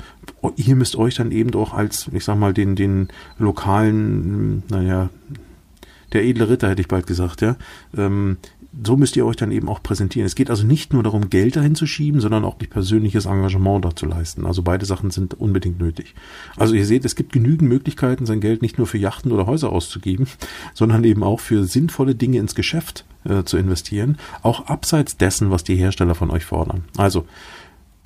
ihr 0.56 0.74
müsst 0.74 0.96
euch 0.96 1.14
dann 1.14 1.30
eben 1.30 1.54
auch 1.54 1.72
als, 1.72 2.10
ich 2.12 2.24
sag 2.24 2.36
mal, 2.36 2.52
den, 2.52 2.74
den 2.74 3.08
lokalen, 3.38 4.64
naja, 4.68 5.08
der 6.12 6.24
edle 6.24 6.48
Ritter, 6.48 6.68
hätte 6.68 6.80
ich 6.82 6.88
bald 6.88 7.06
gesagt, 7.06 7.40
ja, 7.40 7.54
ähm, 7.96 8.38
so 8.84 8.96
müsst 8.96 9.16
ihr 9.16 9.26
euch 9.26 9.36
dann 9.36 9.50
eben 9.50 9.68
auch 9.68 9.82
präsentieren. 9.82 10.26
Es 10.26 10.34
geht 10.34 10.48
also 10.48 10.64
nicht 10.64 10.92
nur 10.92 11.02
darum, 11.02 11.28
Geld 11.28 11.56
dahin 11.56 11.74
zu 11.74 11.86
schieben, 11.86 12.20
sondern 12.20 12.44
auch 12.44 12.58
nicht 12.58 12.70
persönliches 12.70 13.26
Engagement 13.26 13.84
da 13.84 13.96
zu 13.96 14.06
leisten. 14.06 14.46
Also 14.46 14.62
beide 14.62 14.86
Sachen 14.86 15.10
sind 15.10 15.34
unbedingt 15.34 15.80
nötig. 15.80 16.14
Also 16.56 16.74
ihr 16.74 16.86
seht, 16.86 17.04
es 17.04 17.16
gibt 17.16 17.32
genügend 17.32 17.68
Möglichkeiten, 17.68 18.26
sein 18.26 18.40
Geld 18.40 18.62
nicht 18.62 18.78
nur 18.78 18.86
für 18.86 18.98
Yachten 18.98 19.32
oder 19.32 19.46
Häuser 19.46 19.72
auszugeben, 19.72 20.26
sondern 20.74 21.02
eben 21.04 21.22
auch 21.22 21.40
für 21.40 21.64
sinnvolle 21.64 22.14
Dinge 22.14 22.38
ins 22.38 22.54
Geschäft 22.54 23.04
äh, 23.24 23.42
zu 23.42 23.56
investieren, 23.56 24.18
auch 24.42 24.66
abseits 24.66 25.16
dessen, 25.16 25.50
was 25.50 25.64
die 25.64 25.76
Hersteller 25.76 26.14
von 26.14 26.30
euch 26.30 26.44
fordern. 26.44 26.84
Also 26.96 27.26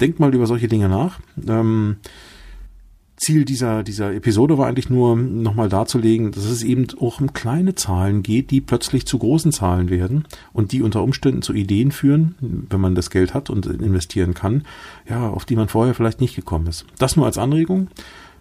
denkt 0.00 0.18
mal 0.18 0.34
über 0.34 0.46
solche 0.46 0.68
Dinge 0.68 0.88
nach. 0.88 1.20
Ähm, 1.46 1.96
Ziel 3.24 3.44
dieser, 3.44 3.82
dieser 3.82 4.12
Episode 4.12 4.58
war 4.58 4.66
eigentlich 4.66 4.90
nur, 4.90 5.16
nochmal 5.16 5.68
darzulegen, 5.68 6.30
dass 6.30 6.44
es 6.44 6.62
eben 6.62 6.86
auch 7.00 7.20
um 7.20 7.32
kleine 7.32 7.74
Zahlen 7.74 8.22
geht, 8.22 8.50
die 8.50 8.60
plötzlich 8.60 9.06
zu 9.06 9.18
großen 9.18 9.50
Zahlen 9.50 9.88
werden 9.88 10.26
und 10.52 10.72
die 10.72 10.82
unter 10.82 11.02
Umständen 11.02 11.42
zu 11.42 11.54
Ideen 11.54 11.90
führen, 11.90 12.34
wenn 12.70 12.80
man 12.80 12.94
das 12.94 13.10
Geld 13.10 13.32
hat 13.32 13.48
und 13.48 13.66
investieren 13.66 14.34
kann, 14.34 14.64
ja, 15.08 15.28
auf 15.28 15.44
die 15.44 15.56
man 15.56 15.68
vorher 15.68 15.94
vielleicht 15.94 16.20
nicht 16.20 16.36
gekommen 16.36 16.66
ist. 16.66 16.84
Das 16.98 17.16
nur 17.16 17.26
als 17.26 17.38
Anregung 17.38 17.88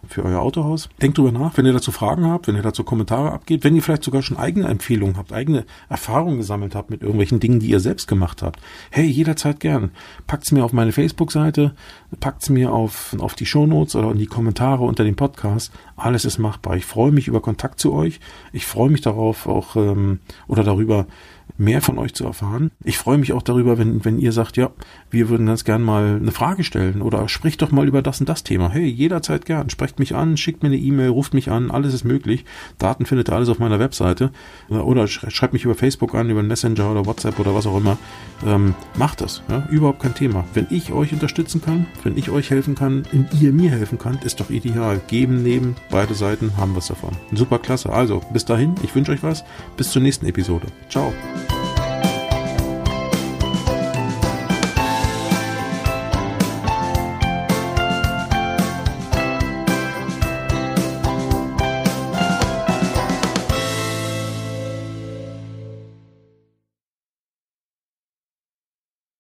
für 0.08 0.24
euer 0.24 0.40
Autohaus. 0.40 0.90
Denkt 1.02 1.18
drüber 1.18 1.32
nach, 1.32 1.58
wenn 1.58 1.66
ihr 1.66 1.74
dazu 1.74 1.92
Fragen 1.92 2.26
habt, 2.26 2.48
wenn 2.48 2.56
ihr 2.56 2.62
dazu 2.62 2.84
Kommentare 2.84 3.32
abgebt, 3.32 3.64
wenn 3.64 3.76
ihr 3.76 3.82
vielleicht 3.82 4.04
sogar 4.04 4.22
schon 4.22 4.38
eigene 4.38 4.68
Empfehlungen 4.68 5.18
habt, 5.18 5.34
eigene 5.34 5.66
Erfahrungen 5.90 6.38
gesammelt 6.38 6.76
habt 6.76 6.90
mit 6.90 7.02
irgendwelchen 7.02 7.40
Dingen, 7.40 7.60
die 7.60 7.70
ihr 7.70 7.80
selbst 7.80 8.08
gemacht 8.08 8.42
habt. 8.42 8.60
Hey, 8.92 9.06
jederzeit 9.06 9.60
gern. 9.60 9.92
Packt's 10.28 10.52
mir 10.52 10.64
auf 10.64 10.74
meine 10.74 10.92
Facebook-Seite, 10.92 11.74
packt's 12.20 12.50
mir 12.50 12.72
auf, 12.72 13.16
auf 13.20 13.36
die 13.36 13.46
Shownotes 13.46 13.96
oder 13.96 14.12
in 14.12 14.18
die 14.18 14.28
Kommentare 14.28 14.84
unter 14.84 15.04
dem 15.04 15.16
Podcast. 15.16 15.72
Alles 15.96 16.26
ist 16.26 16.38
machbar. 16.38 16.76
Ich 16.76 16.86
freue 16.86 17.12
mich 17.12 17.28
über 17.28 17.42
Kontakt 17.42 17.80
zu 17.80 17.94
euch. 17.94 18.20
Ich 18.52 18.66
freue 18.66 18.90
mich 18.90 19.02
darauf 19.02 19.48
auch 19.48 19.76
ähm, 19.76 20.20
oder 20.48 20.64
darüber, 20.64 21.08
mehr 21.58 21.82
von 21.82 21.98
euch 21.98 22.14
zu 22.14 22.26
erfahren. 22.26 22.72
Ich 22.84 22.98
freue 22.98 23.18
mich 23.18 23.34
auch 23.34 23.42
darüber, 23.42 23.78
wenn, 23.78 24.04
wenn 24.06 24.20
ihr 24.20 24.32
sagt, 24.32 24.58
ja, 24.58 24.72
wir 25.12 25.30
würden 25.30 25.46
ganz 25.46 25.64
gern 25.64 25.84
mal 25.84 26.18
eine 26.20 26.32
Frage 26.32 26.64
stellen 26.64 27.02
oder 27.02 27.30
spricht 27.30 27.62
doch 27.62 27.72
mal 27.72 27.88
über 27.88 28.02
das 28.02 28.20
und 28.20 28.30
das 28.30 28.44
Thema. 28.44 28.70
Hey, 28.70 28.86
jederzeit 28.86 29.46
gern. 29.46 29.70
Sprecht 29.70 30.00
mich 30.00 30.16
an, 30.16 30.38
schickt 30.38 30.64
mir 30.64 30.70
eine 30.70 30.78
E-Mail, 30.78 31.10
ruft 31.10 31.34
mich 31.34 31.52
an, 31.52 31.72
alles 31.72 31.94
ist 31.94 32.04
möglich. 32.04 32.46
Daten 32.78 33.06
findet 33.06 33.30
ihr 33.30 33.36
alles 33.36 33.50
auf 33.50 33.60
meiner 33.60 33.80
Webseite 33.80 34.32
oder 34.70 35.08
schreibt 35.08 35.54
mich 35.54 35.66
über 35.66 35.76
Facebook 35.76 36.16
an, 36.16 36.30
über 36.30 36.44
Messenger 36.44 36.92
oder 36.92 37.06
WhatsApp 37.06 37.40
oder 37.40 37.54
was 37.54 37.68
auch 37.68 37.78
immer. 37.78 37.98
Ähm, 38.46 38.74
macht 38.98 39.22
das. 39.22 39.44
Ja? 39.50 39.68
Überhaupt 39.70 40.02
kein 40.02 40.16
Thema. 40.16 40.46
Wenn 40.54 40.68
ich 40.70 40.92
euch 40.92 41.14
unterstützen 41.14 41.62
kann, 41.62 41.86
wenn 42.04 42.18
ich 42.18 42.30
euch 42.30 42.50
helfen 42.50 42.76
kann, 42.76 43.04
und 43.12 43.28
ihr 43.42 43.52
mir 43.54 43.72
helfen 43.72 43.98
könnt, 43.98 44.24
ist 44.24 44.40
doch 44.40 44.50
ideal. 44.50 45.00
Geben, 45.08 45.44
nehmen, 45.44 45.76
beide 45.90 46.14
Seiten 46.14 46.58
haben 46.58 46.76
was 46.76 46.88
davon. 46.88 47.16
Super 47.32 47.60
klasse. 47.60 47.92
Also, 47.92 48.22
bis 48.34 48.46
dahin, 48.46 48.76
ich 48.84 48.94
wünsche 48.96 49.12
euch 49.12 49.24
was. 49.24 49.44
Bis 49.78 49.92
zur 49.92 50.02
nächsten 50.02 50.26
Episode. 50.26 50.68
Ciao. 50.90 51.14